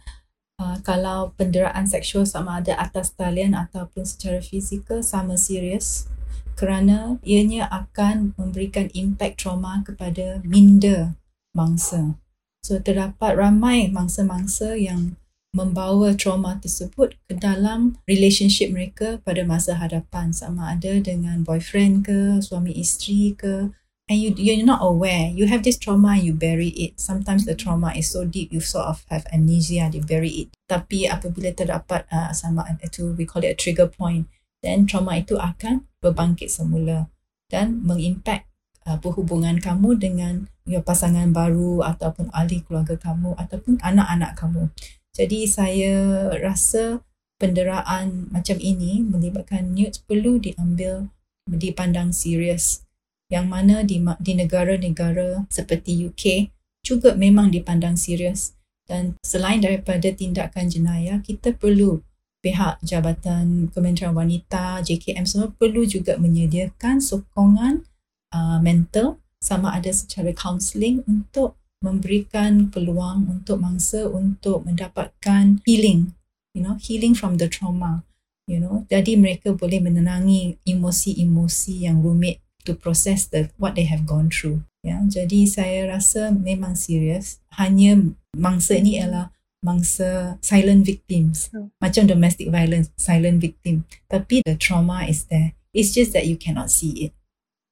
[0.60, 6.12] uh, kalau penderaan seksual sama ada atas talian ataupun secara fizikal sama serius
[6.60, 11.16] kerana ianya akan memberikan impak trauma kepada minda
[11.56, 12.20] mangsa.
[12.64, 15.20] So terdapat ramai mangsa-mangsa yang
[15.56, 22.44] membawa trauma tersebut ke dalam relationship mereka pada masa hadapan sama ada dengan boyfriend ke,
[22.44, 23.72] suami isteri ke
[24.10, 25.30] and you you're not aware.
[25.34, 27.00] You have this trauma you bury it.
[27.02, 30.48] Sometimes the trauma is so deep you sort of have amnesia you bury it.
[30.70, 34.30] Tapi apabila terdapat uh, sama itu we call it a trigger point
[34.66, 37.10] then trauma itu akan berbangkit semula
[37.54, 38.50] dan mengimpact
[38.90, 44.74] uh, perhubungan kamu dengan your pasangan baru ataupun ahli keluarga kamu ataupun anak-anak kamu.
[45.14, 47.06] Jadi saya rasa
[47.38, 51.14] penderaan macam ini melibatkan nudes perlu diambil
[51.46, 52.85] dipandang serius
[53.30, 56.54] yang mana di, di negara-negara seperti UK
[56.86, 58.54] juga memang dipandang serius.
[58.86, 62.06] Dan selain daripada tindakan jenayah kita perlu
[62.46, 67.82] pihak Jabatan Kementerian Wanita JKM semua perlu juga menyediakan sokongan
[68.30, 76.14] uh, mental sama ada secara counselling untuk memberikan peluang untuk mangsa untuk mendapatkan healing
[76.54, 78.06] you know healing from the trauma
[78.46, 78.86] you know.
[78.94, 84.66] Jadi mereka boleh menenangi emosi-emosi yang rumit to process the what they have gone through.
[84.86, 87.42] Ya, jadi saya rasa memang serius.
[87.58, 89.34] Hanya mangsa ini ialah
[89.66, 91.50] mangsa silent victims.
[91.50, 91.74] Hmm.
[91.82, 93.90] Macam domestic violence, silent victim.
[94.06, 95.58] Tapi the trauma is there.
[95.74, 97.14] It's just that you cannot see it.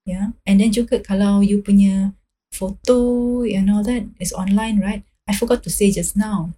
[0.10, 0.34] Yeah.
[0.44, 2.18] And then juga kalau you punya
[2.52, 5.06] photo and all that is online, right?
[5.30, 6.52] I forgot to say just now.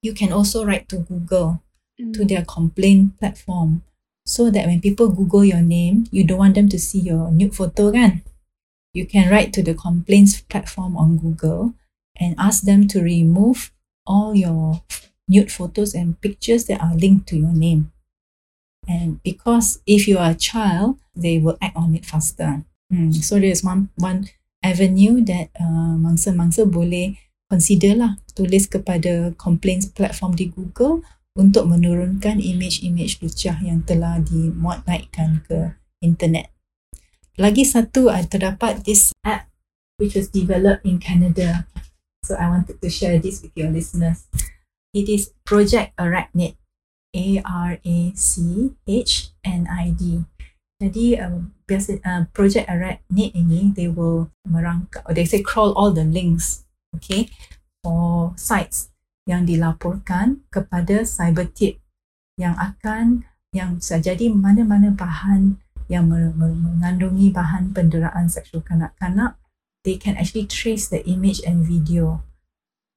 [0.00, 1.62] You can also write to Google,
[2.00, 3.86] to their complaint platform.
[4.24, 7.54] So that when people Google your name, you don't want them to see your nude
[7.54, 8.22] photo kan?
[8.94, 11.74] You can write to the complaints platform on Google
[12.20, 13.72] and ask them to remove
[14.06, 14.82] all your
[15.28, 17.90] nude photos and pictures that are linked to your name.
[18.86, 22.62] And because if you are a child, they will act on it faster.
[22.90, 23.12] Hmm.
[23.12, 24.28] So there's one one
[24.62, 27.18] avenue that uh, mangsa-mangsa boleh
[27.50, 31.02] consider lah tulis kepada complaints platform di Google
[31.32, 35.72] untuk menurunkan image-image lucah yang telah dimuat naikkan ke
[36.04, 36.52] internet.
[37.40, 39.48] Lagi satu terdapat this app
[39.96, 41.64] which was developed in Canada.
[42.22, 44.28] So I wanted to share this with your listeners.
[44.92, 46.60] It is Project Arachnid.
[47.12, 48.22] A-R-A-C-H-N-I-D.
[50.82, 55.88] Jadi um, biasa uh, Project Arachnid ini they will merangkap or they say crawl all
[55.88, 57.32] the links okay
[57.80, 58.91] for sites
[59.28, 61.78] yang dilaporkan kepada cyber tip
[62.40, 69.36] yang akan yang bisa jadi mana-mana bahan yang mengandungi bahan penderaan seksual kanak-kanak
[69.84, 72.24] they can actually trace the image and video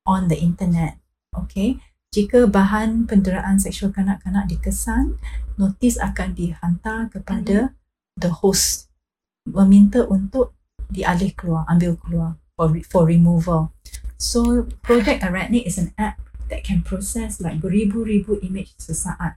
[0.08, 0.98] on the internet
[1.36, 1.78] okay?
[2.16, 5.20] Jika bahan penderaan seksual kanak-kanak dikesan
[5.60, 7.76] notis akan dihantar kepada
[8.16, 8.88] the host
[9.44, 10.56] meminta untuk
[10.88, 13.76] dialih keluar ambil keluar for, for removal
[14.18, 19.36] So Project Arachnid is an app that can process like beribu-ribu image sesaat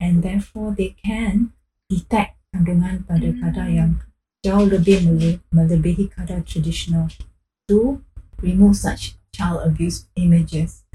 [0.00, 1.52] and therefore they can
[1.90, 4.00] detect kandungan pada kadar yang
[4.46, 7.10] jauh lebih mele- melebihi kadar traditional
[7.66, 8.00] to
[8.40, 10.86] remove such child abuse images.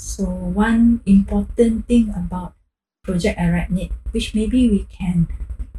[0.00, 2.56] So one important thing about
[3.04, 5.28] Project Arachnid, which maybe we can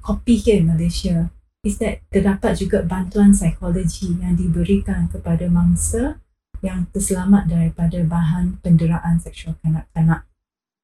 [0.04, 1.32] copy here in Malaysia,
[1.64, 6.23] is that terdapat juga bantuan psikologi yang diberikan kepada mangsa
[6.64, 10.24] yang terselamat daripada bahan penderaan seksual kanak-kanak.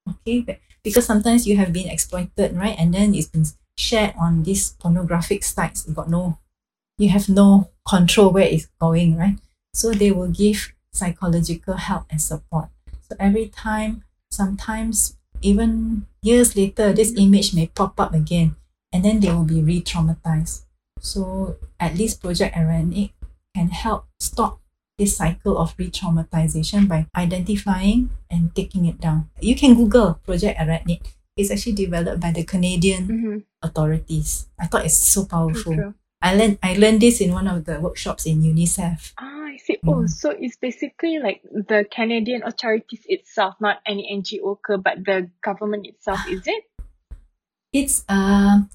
[0.04, 0.44] Okay,
[0.84, 2.76] because sometimes you have been exploited, right?
[2.76, 3.48] And then it's been
[3.80, 5.88] shared on these pornographic sites.
[5.88, 6.38] You got no,
[7.00, 9.40] you have no control where it's going, right?
[9.72, 12.68] So they will give psychological help and support.
[13.08, 18.60] So every time, sometimes even years later, this image may pop up again,
[18.92, 20.68] and then they will be re-traumatized.
[21.00, 23.16] So at least Project Arachnid
[23.56, 24.60] can help stop
[25.00, 29.30] this cycle of re-traumatization by identifying and taking it down.
[29.40, 31.00] You can Google Project Arachnid.
[31.40, 33.38] It's actually developed by the Canadian Mm-hmm.
[33.64, 34.48] authorities.
[34.60, 35.74] I thought it's so powerful.
[35.74, 35.94] True.
[36.22, 39.14] I learned I learned this in one of the workshops in UNICEF.
[39.18, 39.80] Ah, I see.
[39.88, 40.10] Oh, Mm.
[40.12, 46.20] so it's basically like the Canadian authorities itself, not any NGO, but the government itself,
[46.28, 46.64] is it?
[47.72, 48.68] It's a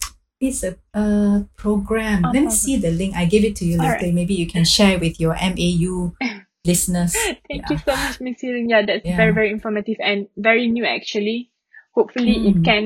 [0.46, 2.24] it's a, a program.
[2.24, 3.14] Oh, Let me see the link.
[3.16, 4.10] I give it to you later.
[4.12, 6.12] Maybe you can share with your MAU
[6.64, 7.12] listeners.
[7.48, 7.70] Thank Yeah.
[7.70, 8.68] you so much, Miss Hirin.
[8.68, 9.16] Yeah, that's Yeah.
[9.16, 11.50] very, very informative and very new actually.
[11.92, 12.64] Hopefully it Mm.
[12.64, 12.84] can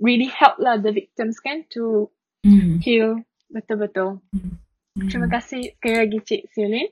[0.00, 2.08] really help lah the victims kan to
[2.46, 4.22] Mm, heal betul-betul.
[4.30, 4.54] mm.
[5.10, 6.88] Terima kasih sekali lagi Cik Silin.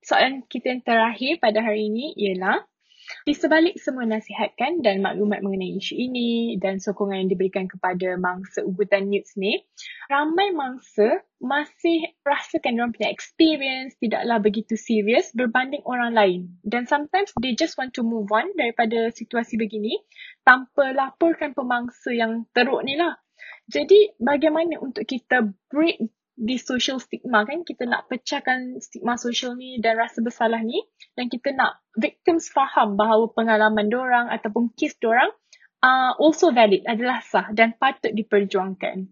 [0.00, 2.64] Soalan kita yang terakhir pada hari ini ialah
[3.26, 8.18] di sebalik semua nasihat kan dan maklumat mengenai isu ini dan sokongan yang diberikan kepada
[8.18, 9.62] mangsa ugutan news ni,
[10.10, 16.40] ramai mangsa masih rasakan diorang punya experience tidaklah begitu serius berbanding orang lain.
[16.64, 20.00] Dan sometimes they just want to move on daripada situasi begini
[20.42, 23.14] tanpa laporkan pemangsa yang teruk ni lah.
[23.66, 25.98] Jadi bagaimana untuk kita break
[26.36, 30.84] di social stigma kan kita nak pecahkan stigma social ni dan rasa bersalah ni
[31.16, 35.32] dan kita nak victims faham bahawa pengalaman dorang ataupun kes dorang
[35.80, 39.08] uh, also valid adalah sah dan patut diperjuangkan.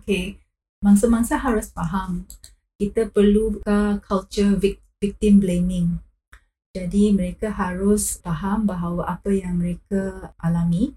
[0.00, 0.40] Okay,
[0.80, 2.24] mangsa-mangsa harus faham
[2.80, 6.00] kita perlu uh, culture vic- victim blaming.
[6.72, 10.96] Jadi mereka harus faham bahawa apa yang mereka alami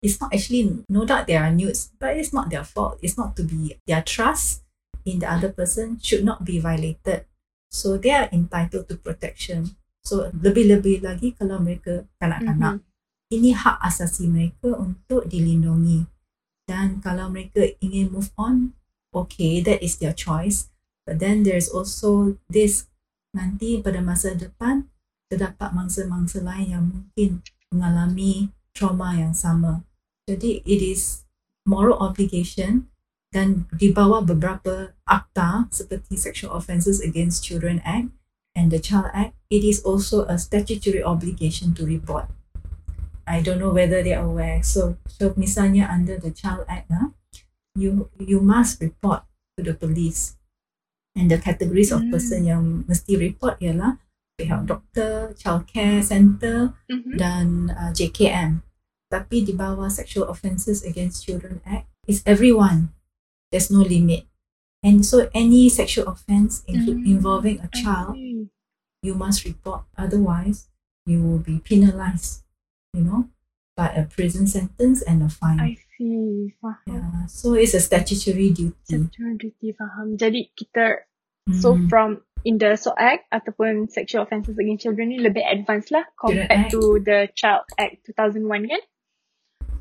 [0.00, 2.96] it's not actually no doubt they are nudes, but it's not their fault.
[3.04, 4.64] It's not to be their trust
[5.06, 7.24] in the other person should not be violated.
[7.70, 9.78] So they are entitled to protection.
[10.02, 12.82] So lebih-lebih lagi kalau mereka kanak-kanak.
[13.30, 16.10] Ini hak asasi mereka untuk dilindungi.
[16.66, 18.74] Dan kalau mereka ingin move on,
[19.14, 20.66] okay, that is their choice.
[21.06, 22.90] But then there's also this
[23.30, 24.90] nanti pada masa depan
[25.30, 29.86] terdapat mangsa-mangsa lain yang mungkin mengalami trauma yang sama.
[30.26, 31.22] Jadi it is
[31.62, 32.89] moral obligation
[33.30, 38.10] dan di bawah beberapa akta seperti Sexual Offences Against Children Act
[38.58, 42.26] and the Child Act, it is also a statutory obligation to report.
[43.30, 44.58] I don't know whether they are aware.
[44.66, 47.14] So, so misalnya under the Child Act, ah,
[47.78, 49.22] you you must report
[49.54, 50.34] to the police.
[51.14, 52.10] And the categories of Hmm.
[52.10, 54.02] person yang mesti report ialah
[54.34, 57.14] pihak doktor, childcare center Mhm.
[57.14, 58.66] dan uh, JKM.
[59.10, 62.90] Tapi di bawah Sexual Offences Against Children Act is everyone.
[63.50, 64.26] There's no limit.
[64.82, 67.18] And so any sexual offence inclu- Mm.
[67.18, 68.16] involving a child
[69.02, 69.84] you must report.
[69.96, 70.68] Otherwise,
[71.08, 72.44] you will be penalized,
[72.92, 73.28] you know,
[73.76, 75.56] by a prison sentence and a fine.
[75.60, 76.52] I see.
[76.60, 76.84] Faham.
[76.86, 77.24] yeah.
[77.26, 78.76] So it's a statutory duty.
[78.84, 80.16] Sexual duty faham.
[80.16, 81.04] Jadi kita
[81.56, 81.88] so Mm.
[81.88, 82.08] from
[82.44, 87.00] in the SOAC Act ataupun Sexual Offences Against Children ni lebih advance lah compared to
[87.00, 88.82] the Child Act 2001 kan?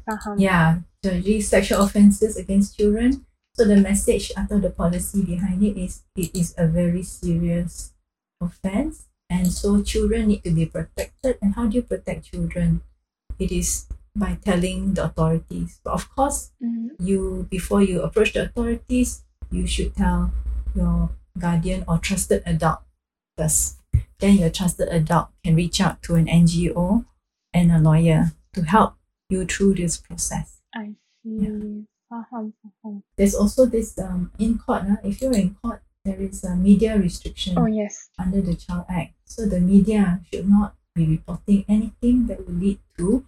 [0.03, 0.36] Faham.
[0.39, 3.24] yeah, jadi sexual offences against children.
[3.60, 7.91] So the message atau the policy behind it is it is a very serious
[8.39, 11.36] offence, and so children need to be protected.
[11.43, 12.88] And how do you protect children?
[13.36, 15.84] It is by telling the authorities.
[15.84, 16.95] But of course, Mhm.
[17.03, 20.32] you before you approach the authorities, you should tell
[20.72, 22.88] your guardian or trusted adult
[23.36, 23.84] first.
[24.24, 27.03] Then your trusted adult can reach out to an NGO
[27.51, 28.95] and a lawyer to help
[29.28, 30.64] you through this process.
[30.72, 30.95] I
[31.28, 31.84] see.
[32.12, 33.03] Faham, faham.
[33.18, 34.84] There's also this um in court.
[34.84, 38.10] Uh, if you're in court, there is a media restriction Oh yes.
[38.18, 39.14] under the Child Act.
[39.26, 43.26] So the media should not be reporting anything that will lead to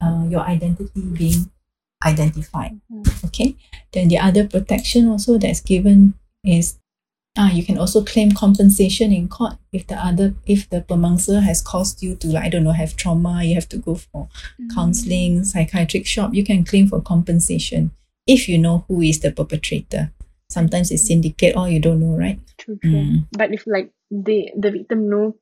[0.00, 1.50] uh, your identity being
[2.04, 2.80] identified.
[2.92, 3.24] Mhm.
[3.26, 3.56] Okay.
[3.92, 6.14] Then the other protection also that's given
[6.44, 6.78] is
[7.36, 11.60] ah you can also claim compensation in court if the other if the pemangsa has
[11.60, 14.72] caused you to like, I don't know have trauma you have to go for Mm.
[14.74, 17.90] counseling psychiatric shop you can claim for compensation
[18.26, 20.12] if you know who is the perpetrator.
[20.50, 22.38] Sometimes it's syndicate or you don't know right.
[22.58, 22.90] True, true.
[22.90, 23.26] Mm.
[23.34, 25.34] But if like the the victim know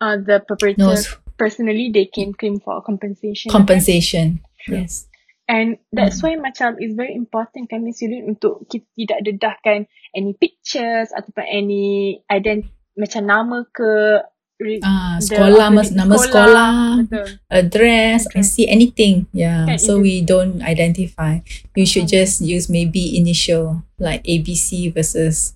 [0.00, 3.52] uh the perpetrator Knows personally, they can claim for compensation.
[3.52, 4.40] compensation.
[4.64, 4.80] True.
[4.80, 5.08] Yes.
[5.46, 6.22] And that's Mm.
[6.24, 9.78] why macam it's very important Miss Yulin untuk kita tidak dedahkan
[10.16, 12.66] any pictures ataupun any ident
[12.96, 14.24] macam nama ke
[14.58, 17.26] the- sekolah, mas, nama sekolah, Betul.
[17.52, 18.48] address, I Address.
[18.52, 19.28] see anything.
[19.30, 19.68] Yeah.
[19.76, 21.44] So we don't identify.
[21.76, 22.16] You should Faham.
[22.24, 25.52] just use maybe initial like ABC versus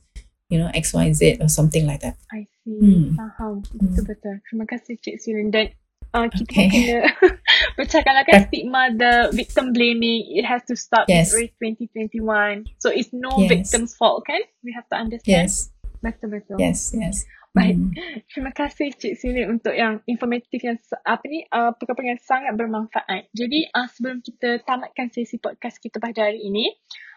[0.53, 2.21] you know XYZ or something like that.
[2.29, 2.77] I see.
[2.77, 3.17] Hmm.
[3.17, 3.65] Faham.
[3.73, 4.45] Betul-betul.
[4.45, 5.49] Terima kasih Cik Yulin.
[5.49, 5.67] Dan
[6.13, 8.03] uh, kita Okay.
[8.05, 10.27] kena stigma the victim blaming.
[10.37, 11.33] It has to stop Yes.
[11.33, 12.67] in 2021.
[12.83, 13.49] So it's no Yes.
[13.49, 14.43] victim's fault kan?
[14.61, 15.49] We have to understand.
[15.49, 15.71] Yes.
[16.01, 16.57] Betul-betul.
[16.59, 16.93] Yes.
[16.97, 17.25] Yes.
[17.51, 17.75] Baik.
[17.77, 17.91] Mm.
[18.31, 23.27] Terima kasih Cik Silin untuk yang informatif yang apa ni uh, perkara yang sangat bermanfaat.
[23.35, 26.71] Jadi uh, sebelum kita tamatkan sesi podcast kita pada hari ini,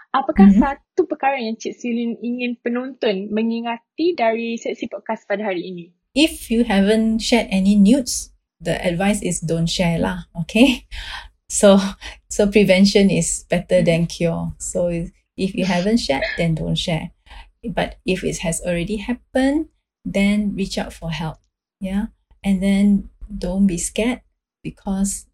[0.09, 0.57] apakah Mhm.
[0.57, 5.85] satu perkara yang Cik Silin ingin penonton mengingati dari sesi podcast pada hari ini?
[6.13, 10.29] If you haven't shared any nudes, the advice is don't share lah.
[10.33, 10.85] Okay.
[11.53, 11.77] So
[12.33, 14.57] so prevention is better than cure.
[14.57, 14.89] So
[15.37, 17.13] if you haven't shared, then don't share.
[17.61, 19.69] But if it has already happened,
[20.05, 21.37] then reach out for help.
[21.79, 22.07] Yeah.
[22.43, 24.21] And then don't be scared
[24.63, 25.27] because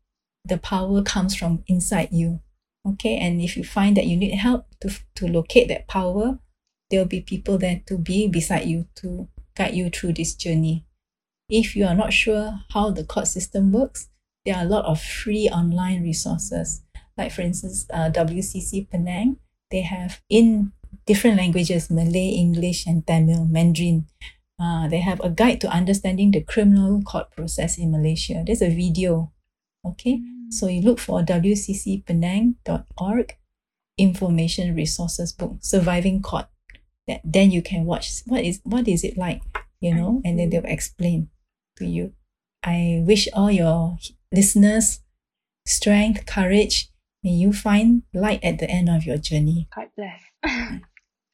[0.45, 2.41] the power comes from inside you.
[2.88, 3.17] Okay.
[3.17, 6.39] And if you find that you need help to, to locate that power,
[6.89, 10.86] there'll be people there to be beside you to guide you through this journey.
[11.49, 14.09] If you are not sure how the court system works,
[14.45, 16.82] there are a lot of free online resources.
[17.17, 19.38] Like, for instance, uh, WCC Penang,
[19.72, 20.72] they have in
[21.05, 24.07] different languages Malay, English, and Tamil, Mandarin.
[24.60, 28.43] Uh, they have a guide to understanding the criminal court process in Malaysia.
[28.45, 29.32] There's a video.
[29.86, 33.38] Okay, so you look for wccpenang.org
[33.97, 36.45] information resources book surviving court
[37.07, 39.41] that then you can watch what is what is it like
[39.82, 41.30] you know and then they'll explain
[41.76, 42.14] to you
[42.64, 43.97] i wish all your
[44.32, 45.01] listeners
[45.66, 46.89] strength courage
[47.24, 50.22] may you find light at the end of your journey God bless.